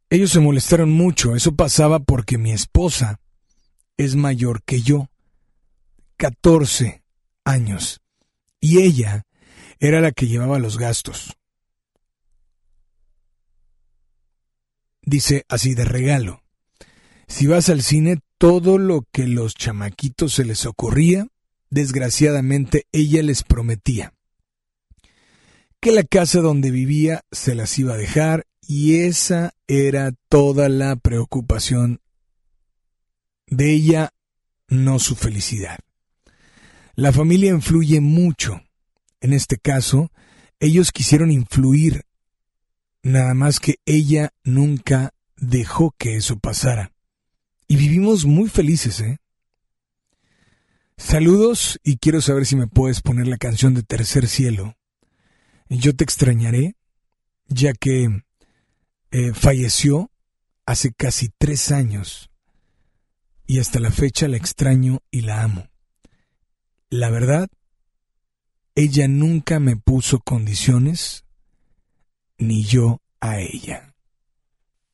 [0.09, 1.35] Ellos se molestaron mucho.
[1.35, 3.19] Eso pasaba porque mi esposa
[3.97, 5.09] es mayor que yo.
[6.15, 7.03] 14
[7.43, 7.99] años.
[8.61, 9.25] Y ella
[9.79, 11.37] era la que llevaba los gastos.
[15.07, 16.43] Dice así de regalo.
[17.29, 21.27] Si vas al cine, todo lo que los chamaquitos se les ocurría,
[21.69, 24.13] desgraciadamente ella les prometía.
[25.79, 30.97] Que la casa donde vivía se las iba a dejar y esa era toda la
[30.97, 32.01] preocupación
[33.45, 34.13] de ella,
[34.67, 35.79] no su felicidad.
[36.95, 38.61] La familia influye mucho.
[39.21, 40.11] En este caso,
[40.59, 42.03] ellos quisieron influir,
[43.03, 46.93] nada más que ella nunca dejó que eso pasara.
[47.67, 49.19] Y vivimos muy felices, ¿eh?
[50.97, 54.75] Saludos y quiero saber si me puedes poner la canción de Tercer Cielo.
[55.69, 56.75] Yo te extrañaré,
[57.47, 58.23] ya que
[59.11, 60.11] eh, falleció
[60.65, 62.31] hace casi tres años
[63.45, 65.69] y hasta la fecha la extraño y la amo.
[66.89, 67.47] La verdad,
[68.75, 71.25] ella nunca me puso condiciones,
[72.37, 73.93] ni yo a ella.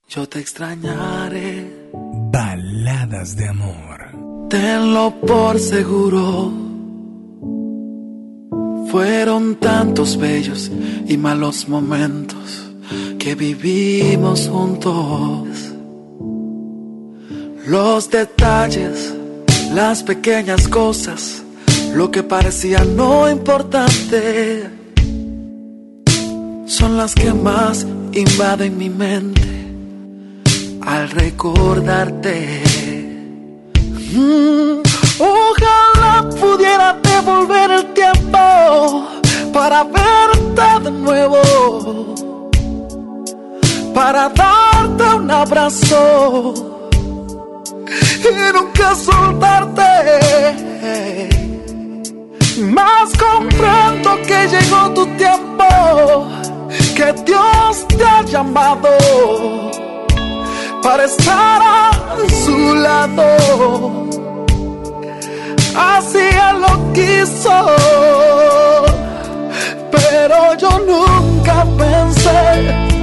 [0.07, 1.89] Yo te extrañaré.
[2.31, 4.47] Baladas de amor.
[4.49, 6.51] Tenlo por seguro.
[8.89, 10.69] Fueron tantos bellos
[11.07, 12.73] y malos momentos
[13.17, 15.47] que vivimos juntos.
[17.65, 19.13] Los detalles,
[19.73, 21.41] las pequeñas cosas,
[21.95, 24.69] lo que parecía no importante,
[26.83, 29.41] son las que más invaden mi mente
[30.85, 32.61] al recordarte.
[34.11, 34.81] Mm,
[35.17, 39.07] ojalá pudiera devolver el tiempo
[39.53, 41.41] para verte de nuevo,
[43.93, 46.53] para darte un abrazo
[48.29, 49.91] y nunca soltarte.
[52.77, 55.65] Más comprendo que llegó tu tiempo,
[56.95, 58.89] que Dios te ha llamado
[60.81, 61.91] para estar a
[62.45, 64.07] su lado.
[65.75, 67.75] Así Él lo quiso,
[69.91, 72.93] pero yo nunca pensé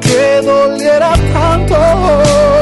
[0.00, 2.61] que doliera tanto.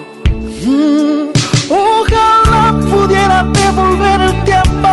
[0.63, 1.31] Mm,
[1.69, 4.89] ojalá pudiera devolver el tiempo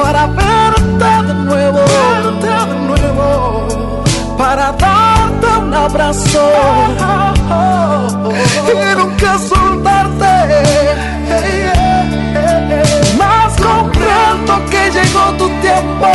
[0.00, 4.04] para verte de nuevo, verte de nuevo,
[4.38, 6.50] para darte un abrazo
[8.70, 10.34] y nunca soltarte.
[13.18, 13.56] Más
[14.94, 16.12] llegó tu tiempo,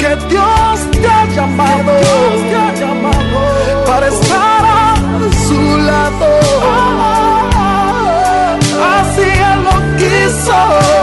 [0.00, 1.92] que Dios te ha llamado,
[2.50, 4.94] te ha llamado para estar a
[5.46, 6.93] su lado.
[10.54, 10.93] Quiso,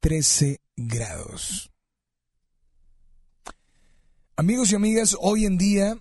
[0.00, 1.70] 13 grados.
[4.36, 5.96] Amigos y amigas, hoy en día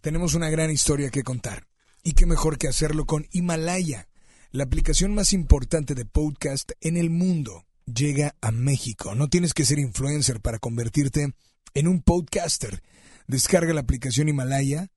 [0.00, 1.66] tenemos una gran historia que contar.
[2.02, 4.08] Y qué mejor que hacerlo con Himalaya,
[4.52, 7.64] la aplicación más importante de podcast en el mundo.
[7.86, 9.14] Llega a México.
[9.14, 11.32] No tienes que ser influencer para convertirte
[11.72, 12.82] en un podcaster.
[13.26, 14.90] Descarga la aplicación Himalaya,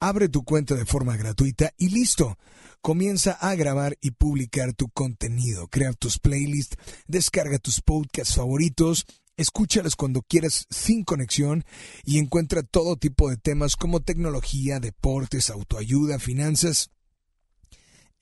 [0.00, 2.38] abre tu cuenta de forma gratuita y listo.
[2.80, 5.68] Comienza a grabar y publicar tu contenido.
[5.68, 9.04] Crea tus playlists, descarga tus podcasts favoritos,
[9.36, 11.64] escúchalos cuando quieras sin conexión
[12.04, 16.88] y encuentra todo tipo de temas como tecnología, deportes, autoayuda, finanzas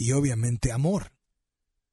[0.03, 1.12] y obviamente amor.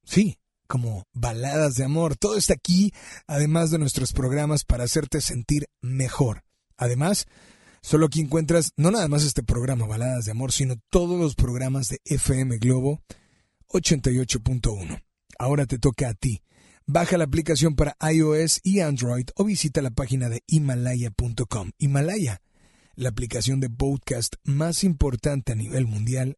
[0.04, 0.38] Sí,
[0.68, 2.16] como baladas de amor.
[2.16, 2.94] Todo está aquí,
[3.28, 6.44] además de nuestros programas para hacerte sentir mejor.
[6.78, 7.26] Además,
[7.82, 11.90] solo aquí encuentras no nada más este programa Baladas de Amor, sino todos los programas
[11.90, 13.02] de FM Globo
[13.68, 15.04] 88.1.
[15.38, 16.42] Ahora te toca a ti.
[16.86, 21.72] Baja la aplicación para iOS y Android o visita la página de himalaya.com.
[21.78, 22.42] Himalaya,
[22.96, 26.38] la aplicación de podcast más importante a nivel mundial,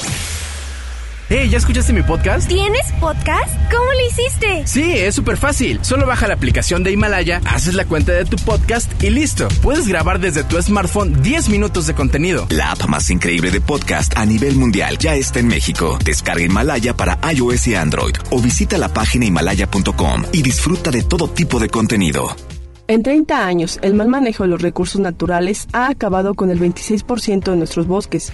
[1.33, 2.45] Hey, ¿ya escuchaste mi podcast?
[2.49, 3.55] ¿Tienes podcast?
[3.71, 4.67] ¿Cómo lo hiciste?
[4.67, 5.79] Sí, es súper fácil.
[5.81, 9.47] Solo baja la aplicación de Himalaya, haces la cuenta de tu podcast y listo.
[9.61, 12.47] Puedes grabar desde tu smartphone 10 minutos de contenido.
[12.49, 15.97] La app más increíble de podcast a nivel mundial ya está en México.
[16.03, 21.29] Descarga Himalaya para iOS y Android o visita la página himalaya.com y disfruta de todo
[21.29, 22.35] tipo de contenido.
[22.89, 27.51] En 30 años, el mal manejo de los recursos naturales ha acabado con el 26%
[27.51, 28.33] de nuestros bosques.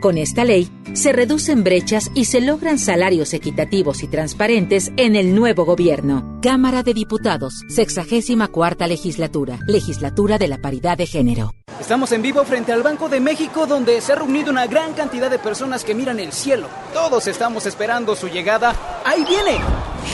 [0.00, 5.34] Con esta ley, se reducen brechas y se logran salarios equitativos y transparentes en el
[5.34, 6.38] nuevo gobierno.
[6.40, 11.52] Cámara de Diputados, 64 legislatura, legislatura de la paridad de género.
[11.78, 15.30] Estamos en vivo frente al Banco de México donde se ha reunido una gran cantidad
[15.30, 16.68] de personas que miran el cielo.
[16.94, 18.74] Todos estamos esperando su llegada.
[19.04, 19.58] ¡Ahí viene!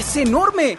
[0.00, 0.78] ¡Es enorme!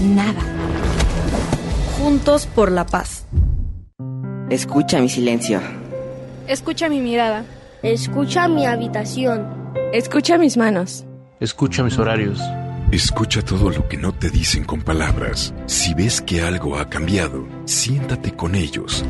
[0.00, 0.40] Nada.
[1.98, 3.26] Juntos por la paz.
[4.48, 5.60] Escucha mi silencio.
[6.46, 7.44] Escucha mi mirada.
[7.82, 9.72] Escucha mi habitación.
[9.92, 11.04] Escucha mis manos.
[11.40, 12.40] Escucha mis horarios.
[12.92, 15.52] Escucha todo lo que no te dicen con palabras.
[15.66, 19.04] Si ves que algo ha cambiado, siéntate con ellos.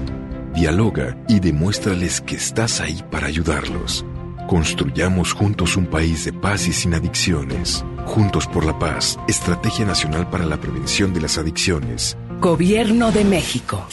[0.55, 4.05] Dialoga y demuéstrales que estás ahí para ayudarlos.
[4.49, 7.85] Construyamos juntos un país de paz y sin adicciones.
[8.07, 12.16] Juntos por la paz, Estrategia Nacional para la Prevención de las Adicciones.
[12.41, 13.87] Gobierno de México.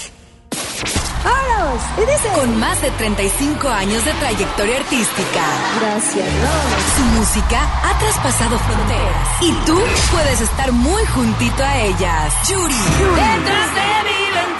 [2.36, 5.44] Con más de 35 años de trayectoria artística.
[5.80, 6.27] Gracias,
[6.95, 9.27] Su música ha traspasado fronteras.
[9.41, 9.77] Y tú
[10.11, 12.34] puedes estar muy juntito a ellas.
[12.49, 12.73] Yuri.
[12.73, 14.55] Detrás de mi ventana,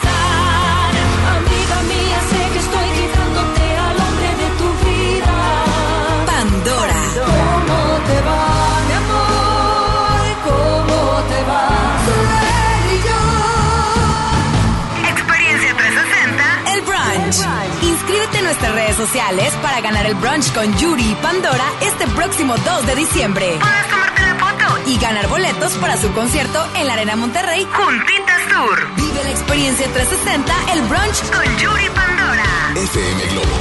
[18.46, 22.96] nuestras redes sociales para ganar el brunch con Yuri y Pandora este próximo 2 de
[22.96, 23.58] diciembre.
[23.60, 28.48] Puedes tomarte la foto y ganar boletos para su concierto en la Arena Monterrey Juntitas
[28.48, 28.88] Tour.
[28.98, 32.46] Vive la experiencia 360, el brunch con Yuri y Pandora.
[32.76, 33.56] FM Globo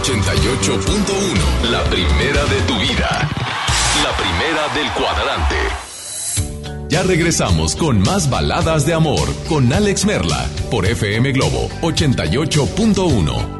[0.00, 1.70] 88.1.
[1.70, 3.28] La primera de tu vida.
[4.02, 5.56] La primera del cuadrante.
[6.88, 13.59] Ya regresamos con más baladas de amor con Alex Merla por FM Globo 88.1.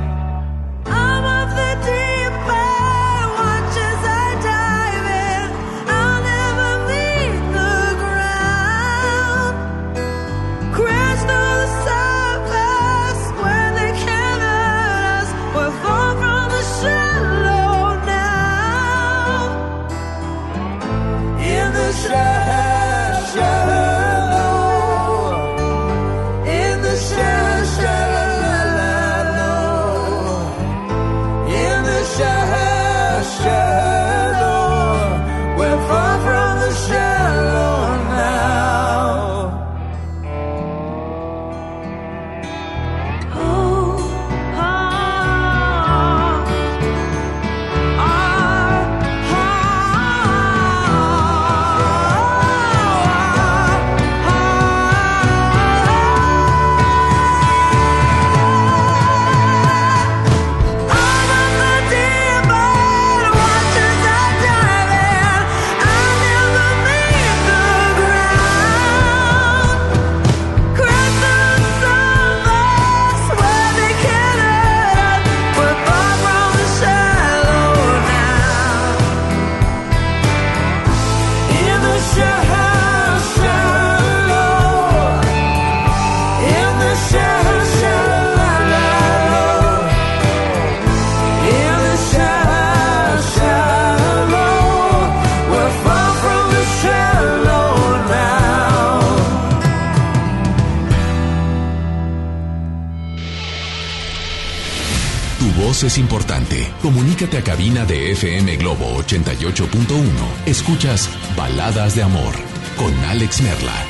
[106.01, 106.67] Importante.
[106.81, 110.45] Comunícate a cabina de FM Globo 88.1.
[110.45, 112.33] Escuchas Baladas de Amor
[112.75, 113.85] con Alex Merla.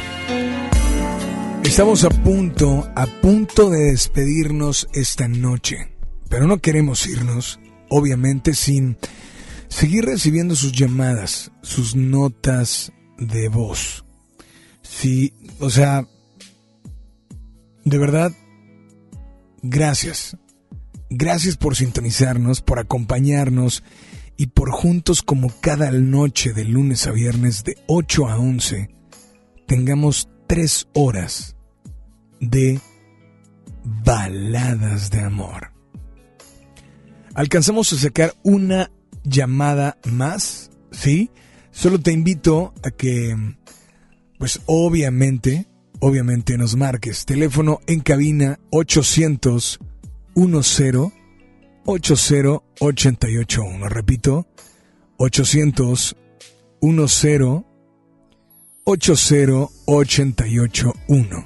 [1.63, 5.95] Estamos a punto, a punto de despedirnos esta noche.
[6.29, 7.59] Pero no queremos irnos,
[7.89, 8.97] obviamente, sin
[9.69, 14.03] seguir recibiendo sus llamadas, sus notas de voz.
[14.81, 16.05] Sí, o sea,
[17.85, 18.31] de verdad,
[19.61, 20.37] gracias.
[21.13, 23.83] Gracias por sintonizarnos, por acompañarnos
[24.37, 28.89] y por juntos como cada noche de lunes a viernes de 8 a 11
[29.67, 31.57] tengamos tres horas
[32.39, 32.79] de
[33.83, 35.73] baladas de amor.
[37.33, 38.89] Alcanzamos a sacar una
[39.25, 41.29] llamada más, ¿sí?
[41.71, 43.35] Solo te invito a que,
[44.39, 45.67] pues obviamente,
[45.99, 47.25] obviamente nos marques.
[47.25, 49.79] Teléfono en cabina 800
[50.35, 51.11] 10
[51.85, 53.89] 80 881.
[53.89, 54.47] Repito,
[55.17, 56.15] 800
[56.81, 57.63] 10
[58.85, 61.45] 80 881.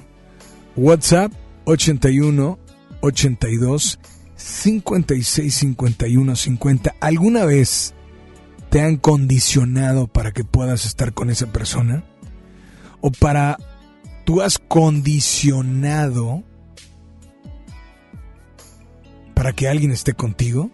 [0.76, 1.32] WhatsApp
[1.64, 2.58] 81
[3.00, 3.98] 82
[4.36, 6.94] 56 51 50.
[7.00, 7.94] ¿Alguna vez
[8.70, 12.04] te han condicionado para que puedas estar con esa persona?
[13.00, 13.58] ¿O para
[14.24, 16.42] tú has condicionado
[19.36, 20.70] para que alguien esté contigo?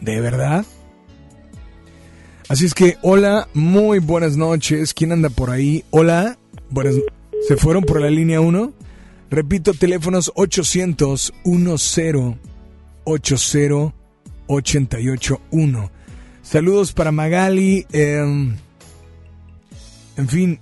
[0.00, 0.64] ¿De verdad?
[2.48, 4.94] Así es que, hola, muy buenas noches.
[4.94, 5.84] ¿Quién anda por ahí?
[5.90, 6.38] Hola,
[6.70, 6.94] buenas.
[7.46, 8.72] ¿Se fueron por la línea 1?
[9.30, 12.36] Repito, teléfonos 800 10
[13.04, 13.94] 80
[14.46, 15.90] 881.
[16.42, 17.86] Saludos para Magali.
[17.92, 18.54] eh,
[20.16, 20.60] en fin,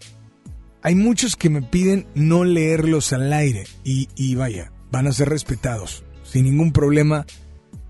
[0.82, 5.28] hay muchos que me piden no leerlos al aire y, y vaya, van a ser
[5.28, 6.03] respetados.
[6.24, 7.26] Sin ningún problema,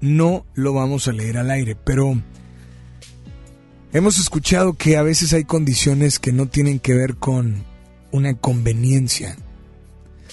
[0.00, 1.76] no lo vamos a leer al aire.
[1.76, 2.20] Pero
[3.92, 7.64] hemos escuchado que a veces hay condiciones que no tienen que ver con
[8.12, 9.36] una conveniencia.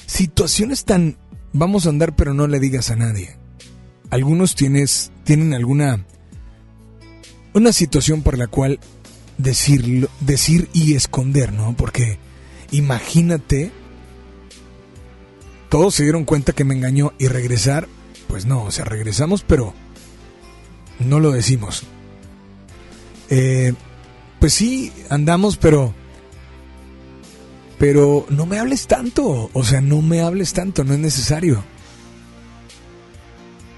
[0.05, 1.17] Situaciones tan
[1.53, 3.37] vamos a andar pero no le digas a nadie.
[4.09, 6.05] Algunos tienes, tienen alguna
[7.53, 8.79] una situación por la cual
[9.37, 11.75] decirlo, decir y esconder, ¿no?
[11.75, 12.17] Porque
[12.71, 13.71] imagínate,
[15.71, 17.87] todos se dieron cuenta que me engañó y regresar,
[18.27, 19.73] pues no, o sea, regresamos, pero
[20.99, 21.83] no lo decimos.
[23.29, 23.73] Eh,
[24.37, 25.93] pues sí, andamos, pero...
[27.79, 31.63] Pero no me hables tanto, o sea, no me hables tanto, no es necesario.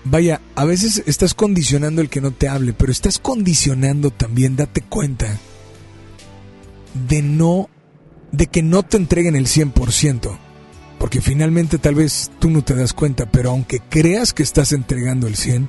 [0.04, 4.82] Vaya, a veces estás condicionando el que no te hable, pero estás condicionando también, date
[4.82, 5.38] cuenta,
[7.08, 7.70] de no,
[8.32, 10.40] de que no te entreguen el 100%.
[11.04, 15.28] Porque finalmente tal vez tú no te das cuenta, pero aunque creas que estás entregando
[15.28, 15.68] el 100,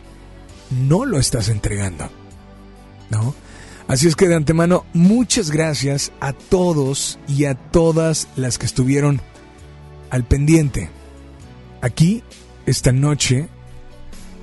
[0.86, 2.08] no lo estás entregando.
[3.10, 3.34] ¿No?
[3.88, 9.20] Así es que de antemano, muchas gracias a todos y a todas las que estuvieron
[10.08, 10.88] al pendiente.
[11.80, 12.22] Aquí,
[12.64, 13.48] esta noche,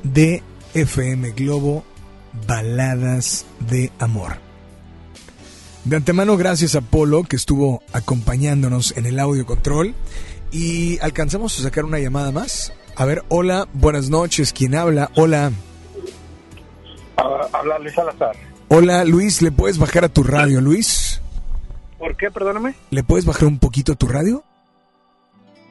[0.04, 0.44] de
[0.74, 1.86] FM Globo,
[2.46, 4.40] Baladas de Amor.
[5.86, 9.96] De antemano, gracias a Polo que estuvo acompañándonos en el audio control.
[10.52, 12.74] Y alcanzamos a sacar una llamada más.
[12.96, 14.52] A ver, hola, buenas noches.
[14.52, 15.10] ¿Quién habla?
[15.16, 15.52] Hola.
[17.18, 18.36] Ah, habla Luis Salazar.
[18.68, 19.42] Hola, Luis.
[19.42, 21.22] ¿Le puedes bajar a tu radio, Luis?
[21.98, 22.30] ¿Por qué?
[22.32, 22.76] Perdóname.
[22.90, 24.44] ¿Le puedes bajar un poquito a tu radio?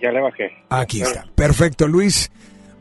[0.00, 0.50] Ya le bajé.
[0.70, 1.26] Aquí está.
[1.34, 2.30] Perfecto, Luis.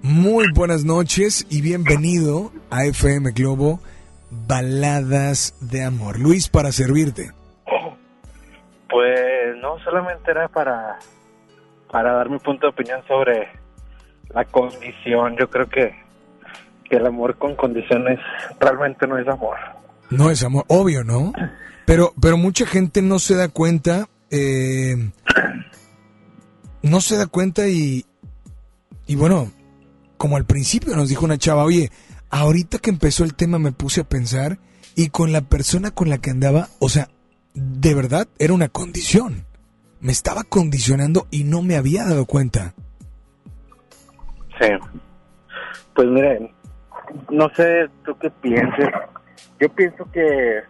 [0.01, 3.81] Muy buenas noches y bienvenido a FM Globo
[4.29, 6.19] Baladas de Amor.
[6.19, 7.31] Luis, para servirte.
[8.89, 10.99] Pues no, solamente era para,
[11.91, 13.47] para dar mi punto de opinión sobre
[14.33, 15.35] la condición.
[15.37, 15.95] Yo creo que,
[16.89, 18.19] que el amor con condiciones
[18.59, 19.57] realmente no es amor.
[20.09, 21.33] No es amor, obvio, ¿no?
[21.85, 25.11] Pero, pero mucha gente no se da cuenta, eh,
[26.81, 28.05] no se da cuenta y,
[29.05, 29.51] y bueno,
[30.17, 31.91] como al principio nos dijo una chava, oye,
[32.29, 34.59] ahorita que empezó el tema me puse a pensar
[34.95, 37.09] y con la persona con la que andaba, o sea,
[37.53, 39.45] de verdad era una condición.
[40.01, 42.73] Me estaba condicionando y no me había dado cuenta.
[44.59, 44.69] Sí.
[45.93, 46.51] Pues miren,
[47.29, 48.87] no sé tú qué pienses.
[49.59, 50.61] Yo pienso que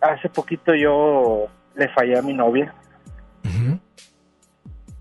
[0.00, 2.74] hace poquito yo le fallé a mi novia.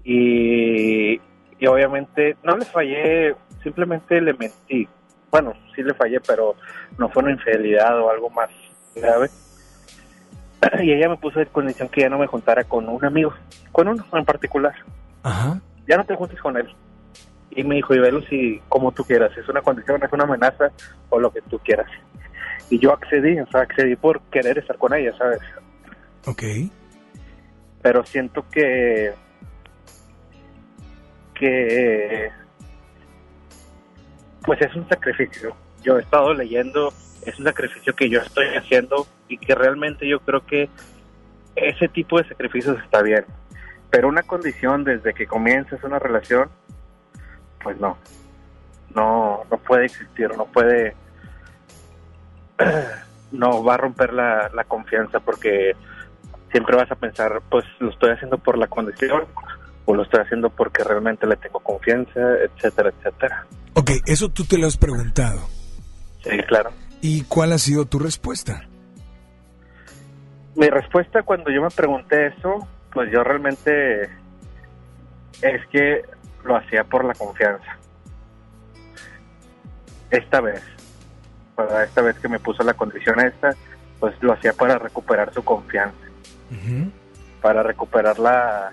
[0.03, 1.13] y,
[1.59, 4.87] y obviamente no le fallé, simplemente le mentí.
[5.29, 6.55] Bueno, sí le fallé, pero
[6.97, 8.49] no fue una infidelidad o algo más
[8.95, 9.29] grave.
[10.81, 13.33] Y ella me puso de condición que ya no me juntara con un amigo,
[13.71, 14.73] con uno en particular.
[15.23, 15.59] Ajá.
[15.87, 16.67] Ya no te juntes con él.
[17.51, 20.71] Y me dijo, y velo si como tú quieras, es una condición, es una amenaza
[21.09, 21.89] o lo que tú quieras.
[22.69, 25.41] Y yo accedí, o sea, accedí por querer estar con ella, ¿sabes?
[26.25, 26.43] Ok.
[27.81, 29.13] Pero siento que
[31.35, 32.29] que
[34.43, 35.55] pues es un sacrificio.
[35.83, 36.93] Yo he estado leyendo,
[37.25, 40.69] es un sacrificio que yo estoy haciendo y que realmente yo creo que
[41.55, 43.25] ese tipo de sacrificios está bien.
[43.89, 46.49] Pero una condición desde que comienzas una relación,
[47.61, 47.97] pues no,
[48.95, 50.95] no, no puede existir, no puede,
[53.31, 55.75] no va a romper la, la confianza porque
[56.51, 59.25] siempre vas a pensar, pues lo estoy haciendo por la condición
[59.85, 63.45] o lo estoy haciendo porque realmente le tengo confianza, etcétera, etcétera.
[63.73, 65.47] Ok, eso tú te lo has preguntado.
[66.23, 66.71] Sí, claro.
[67.01, 68.67] ¿Y cuál ha sido tu respuesta?
[70.55, 74.03] Mi respuesta cuando yo me pregunté eso, pues yo realmente
[75.41, 76.03] es que
[76.43, 77.77] lo hacía por la confianza.
[80.11, 80.61] Esta vez,
[81.55, 83.55] para esta vez que me puso la condición esta,
[83.99, 85.95] pues lo hacía para recuperar su confianza,
[87.41, 88.71] para recuperar la,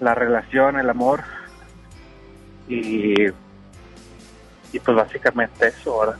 [0.00, 1.22] la relación, el amor
[2.68, 3.26] y,
[4.72, 6.16] y pues básicamente eso ahora.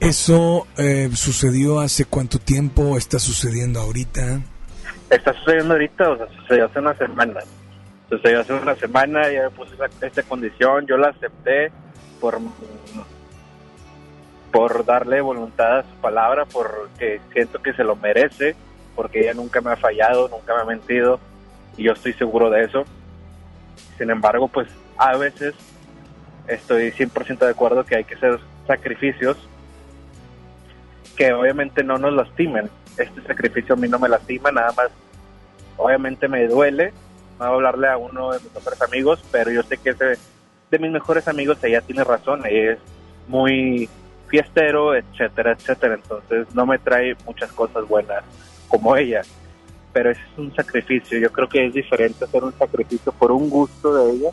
[0.00, 2.98] ¿Eso eh, sucedió hace cuánto tiempo?
[2.98, 4.40] ¿Está sucediendo ahorita?
[5.08, 7.40] Está sucediendo ahorita, o sea, sucedió hace una semana.
[8.10, 11.72] Sucedió hace una semana, ya me puse esta condición, yo la acepté
[12.20, 12.38] por
[14.52, 18.54] por darle voluntad a su palabra, porque siento que se lo merece,
[18.94, 21.18] porque ella nunca me ha fallado, nunca me ha mentido,
[21.76, 22.84] y yo estoy seguro de eso.
[23.98, 25.54] Sin embargo, pues a veces
[26.46, 29.36] estoy 100% de acuerdo que hay que hacer sacrificios
[31.16, 32.70] que obviamente no nos lastimen.
[32.96, 34.88] Este sacrificio a mí no me lastima, nada más,
[35.76, 36.92] obviamente me duele,
[37.38, 40.18] no voy a hablarle a uno de mis mejores amigos, pero yo sé que ese
[40.70, 42.78] de mis mejores amigos ella tiene razón, ella es
[43.28, 43.88] muy
[44.28, 45.94] fiestero, etcétera, etcétera.
[45.94, 48.24] Entonces no me trae muchas cosas buenas
[48.68, 49.22] como ella.
[49.94, 51.18] Pero es un sacrificio.
[51.18, 54.30] Yo creo que es diferente hacer un sacrificio por un gusto de ella,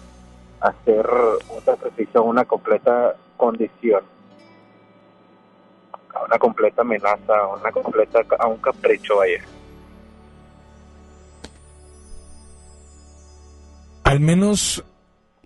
[0.60, 1.08] hacer
[1.56, 4.04] un sacrificio a una completa condición,
[6.14, 9.42] a una completa amenaza, a una completa a un capricho vaya.
[14.04, 14.84] Al menos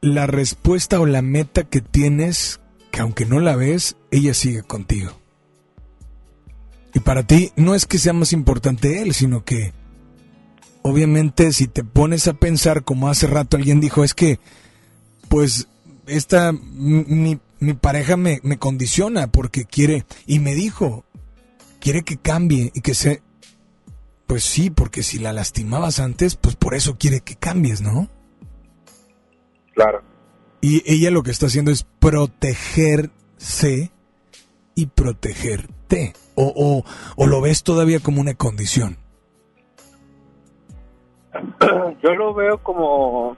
[0.01, 5.11] la respuesta o la meta que tienes, que aunque no la ves, ella sigue contigo.
[6.93, 9.73] Y para ti no es que sea más importante él, sino que
[10.88, 14.40] obviamente si te pones a pensar como hace rato alguien dijo, es que
[15.30, 15.68] pues
[16.06, 21.03] esta mi, mi pareja me, me condiciona porque quiere y me dijo,
[21.80, 23.24] quiere que cambie y que se
[24.28, 28.07] pues sí, porque si la lastimabas antes, pues por eso quiere que cambies, ¿no?
[29.74, 30.03] Claro.
[30.62, 33.91] Y ella lo que está haciendo es protegerse
[34.76, 36.14] y protegerte.
[36.36, 36.86] O, o,
[37.16, 38.98] o lo ves todavía como una condición.
[42.02, 43.38] Yo lo veo como...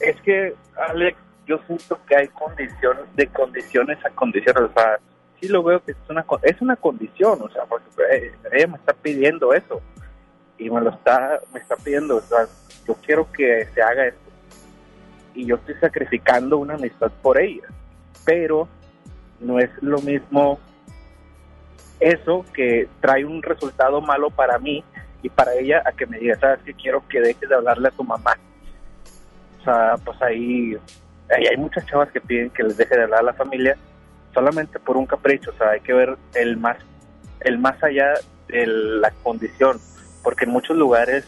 [0.00, 1.16] Es que, Alex,
[1.46, 4.64] yo siento que hay condiciones, de condiciones a condiciones.
[4.64, 4.98] O sea,
[5.40, 7.40] sí lo veo que es una, es una condición.
[7.40, 9.80] O sea, porque eh, ella me está pidiendo eso.
[10.58, 12.16] Y me lo está, me está pidiendo.
[12.16, 12.46] O sea,
[12.86, 14.20] yo quiero que se haga esto.
[15.34, 17.68] Y yo estoy sacrificando una amistad por ella.
[18.24, 18.68] Pero
[19.40, 20.58] no es lo mismo
[22.00, 24.84] eso que trae un resultado malo para mí
[25.22, 27.92] y para ella a que me diga, sabes que quiero que dejes de hablarle a
[27.92, 28.36] tu mamá.
[29.60, 30.76] O sea, pues ahí,
[31.28, 33.76] hay muchas chavas que piden que les deje de hablar a la familia
[34.32, 36.76] solamente por un capricho, o sea, hay que ver el más
[37.40, 38.12] el más allá
[38.48, 39.78] de la condición,
[40.22, 41.26] porque en muchos lugares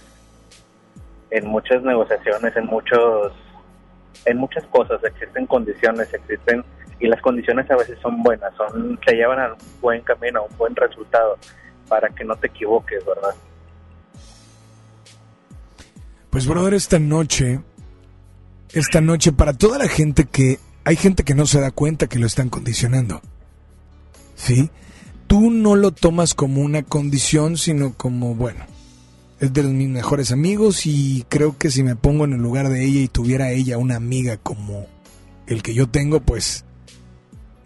[1.31, 3.32] en muchas negociaciones, en muchos
[4.24, 6.65] en muchas cosas existen condiciones, existen
[7.01, 10.43] y las condiciones a veces son buenas, son te llevan a un buen camino, a
[10.43, 11.37] un buen resultado
[11.89, 13.35] para que no te equivoques, ¿verdad?
[16.31, 17.61] Pues brother, esta noche,
[18.73, 22.19] esta noche para toda la gente que hay gente que no se da cuenta que
[22.19, 23.20] lo están condicionando.
[24.35, 24.70] ¿Sí?
[25.27, 28.65] Tú no lo tomas como una condición, sino como, bueno,
[29.41, 32.85] es de mis mejores amigos y creo que si me pongo en el lugar de
[32.85, 34.87] ella y tuviera ella una amiga como
[35.47, 36.65] el que yo tengo, pues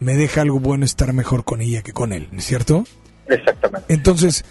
[0.02, 2.84] me deja algo bueno estar mejor con ella que con él, ¿no es cierto?
[3.26, 3.92] Exactamente.
[3.92, 4.44] Entonces,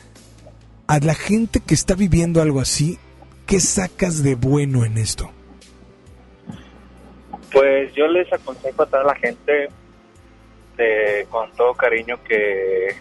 [0.88, 2.98] a la gente que está viviendo algo así,
[3.46, 5.32] ¿qué sacas de bueno en esto?
[7.52, 9.70] Pues yo les aconsejo a toda la gente
[10.78, 12.96] de, con todo cariño que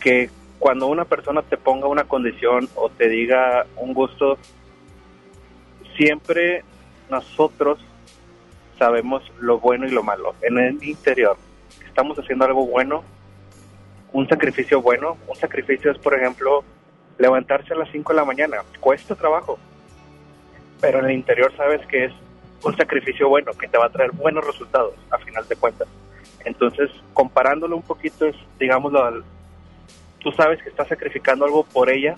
[0.00, 4.38] que cuando una persona te ponga una condición o te diga un gusto,
[5.96, 6.62] siempre
[7.10, 7.78] nosotros
[8.78, 10.34] sabemos lo bueno y lo malo.
[10.42, 11.36] En el interior,
[11.86, 13.02] estamos haciendo algo bueno,
[14.12, 15.16] un sacrificio bueno.
[15.26, 16.64] Un sacrificio es, por ejemplo,
[17.18, 18.58] levantarse a las 5 de la mañana.
[18.80, 19.58] Cuesta trabajo,
[20.80, 22.12] pero en el interior sabes que es
[22.64, 25.88] un sacrificio bueno, que te va a traer buenos resultados a final de cuentas.
[26.44, 29.24] Entonces, comparándolo un poquito, es, digámoslo, al-
[30.20, 32.16] tú sabes que estás sacrificando algo por ella,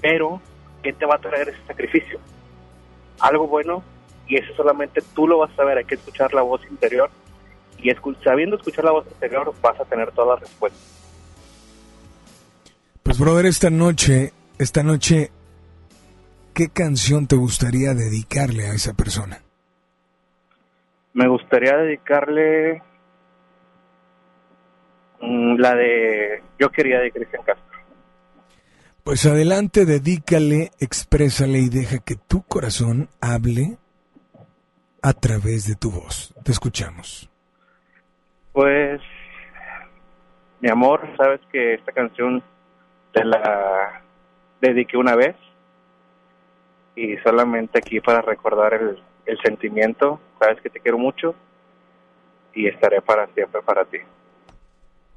[0.00, 0.40] pero
[0.82, 2.18] ¿qué te va a traer ese sacrificio?
[3.20, 3.82] Algo bueno,
[4.30, 7.10] y eso solamente tú lo vas a saber, hay que escuchar la voz interior,
[7.78, 10.80] y escu- sabiendo escuchar la voz interior vas a tener todas las respuestas.
[13.02, 15.32] Pues brother, esta noche, esta noche,
[16.54, 19.42] ¿qué canción te gustaría dedicarle a esa persona?
[21.12, 22.82] Me gustaría dedicarle
[25.20, 27.66] mm, la de Yo quería de Cristian Castro.
[29.02, 33.78] Pues adelante, dedícale, exprésale y deja que tu corazón hable
[35.02, 36.34] a través de tu voz.
[36.44, 37.28] Te escuchamos.
[38.52, 39.00] Pues,
[40.60, 42.42] mi amor, sabes que esta canción
[43.12, 44.02] te la
[44.60, 45.36] dediqué una vez
[46.94, 50.20] y solamente aquí para recordar el, el sentimiento.
[50.38, 51.34] Sabes que te quiero mucho
[52.54, 53.98] y estaré para siempre para ti.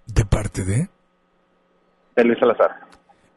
[0.05, 0.89] ¿De parte de?
[2.15, 2.81] De Luis Salazar.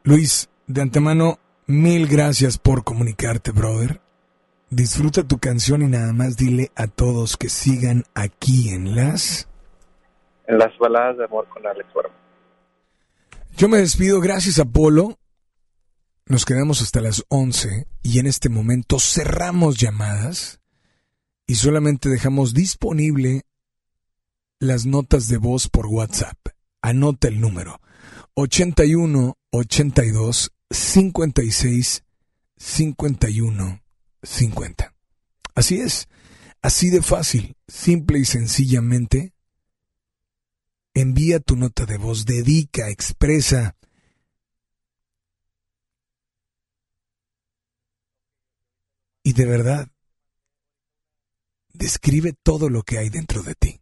[0.03, 3.99] Luis, de antemano, mil gracias por comunicarte, brother.
[4.69, 9.47] Disfruta tu canción y nada más dile a todos que sigan aquí en las...
[10.45, 12.13] En las baladas de amor con Alex Barba.
[13.55, 15.17] Yo me despido, gracias Apolo.
[16.25, 20.59] Nos quedamos hasta las 11 y en este momento cerramos llamadas
[21.45, 23.43] y solamente dejamos disponible
[24.59, 26.37] las notas de voz por WhatsApp.
[26.81, 27.79] Anota el número
[28.33, 32.03] 81 82 56
[32.57, 33.86] 51
[34.23, 34.93] 50.
[35.55, 36.07] Así es,
[36.61, 39.33] así de fácil, simple y sencillamente
[40.99, 43.75] Envía tu nota de voz, dedica, expresa.
[49.21, 49.87] Y de verdad,
[51.71, 53.79] describe todo lo que hay dentro de ti.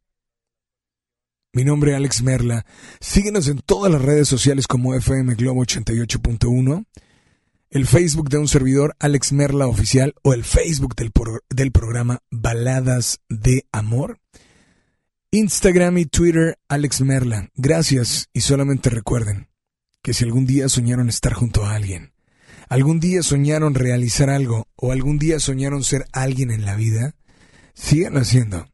[1.53, 2.65] Mi nombre es Alex Merla.
[2.99, 6.85] Síguenos en todas las redes sociales como FM Globo 88.1,
[7.75, 11.11] el Facebook de un servidor Alex Merla Oficial o el Facebook del,
[11.49, 14.21] del programa Baladas de Amor.
[15.31, 17.49] Instagram y Twitter Alex Merla.
[17.53, 19.49] Gracias y solamente recuerden
[20.01, 22.13] que si algún día soñaron estar junto a alguien,
[22.69, 27.15] algún día soñaron realizar algo o algún día soñaron ser alguien en la vida,
[27.73, 28.69] sigan haciendo.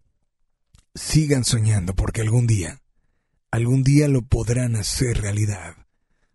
[0.94, 2.84] Sigan soñando porque algún día,
[3.50, 5.76] algún día lo podrán hacer realidad.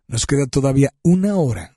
[0.07, 1.76] Nos queda todavía una hora,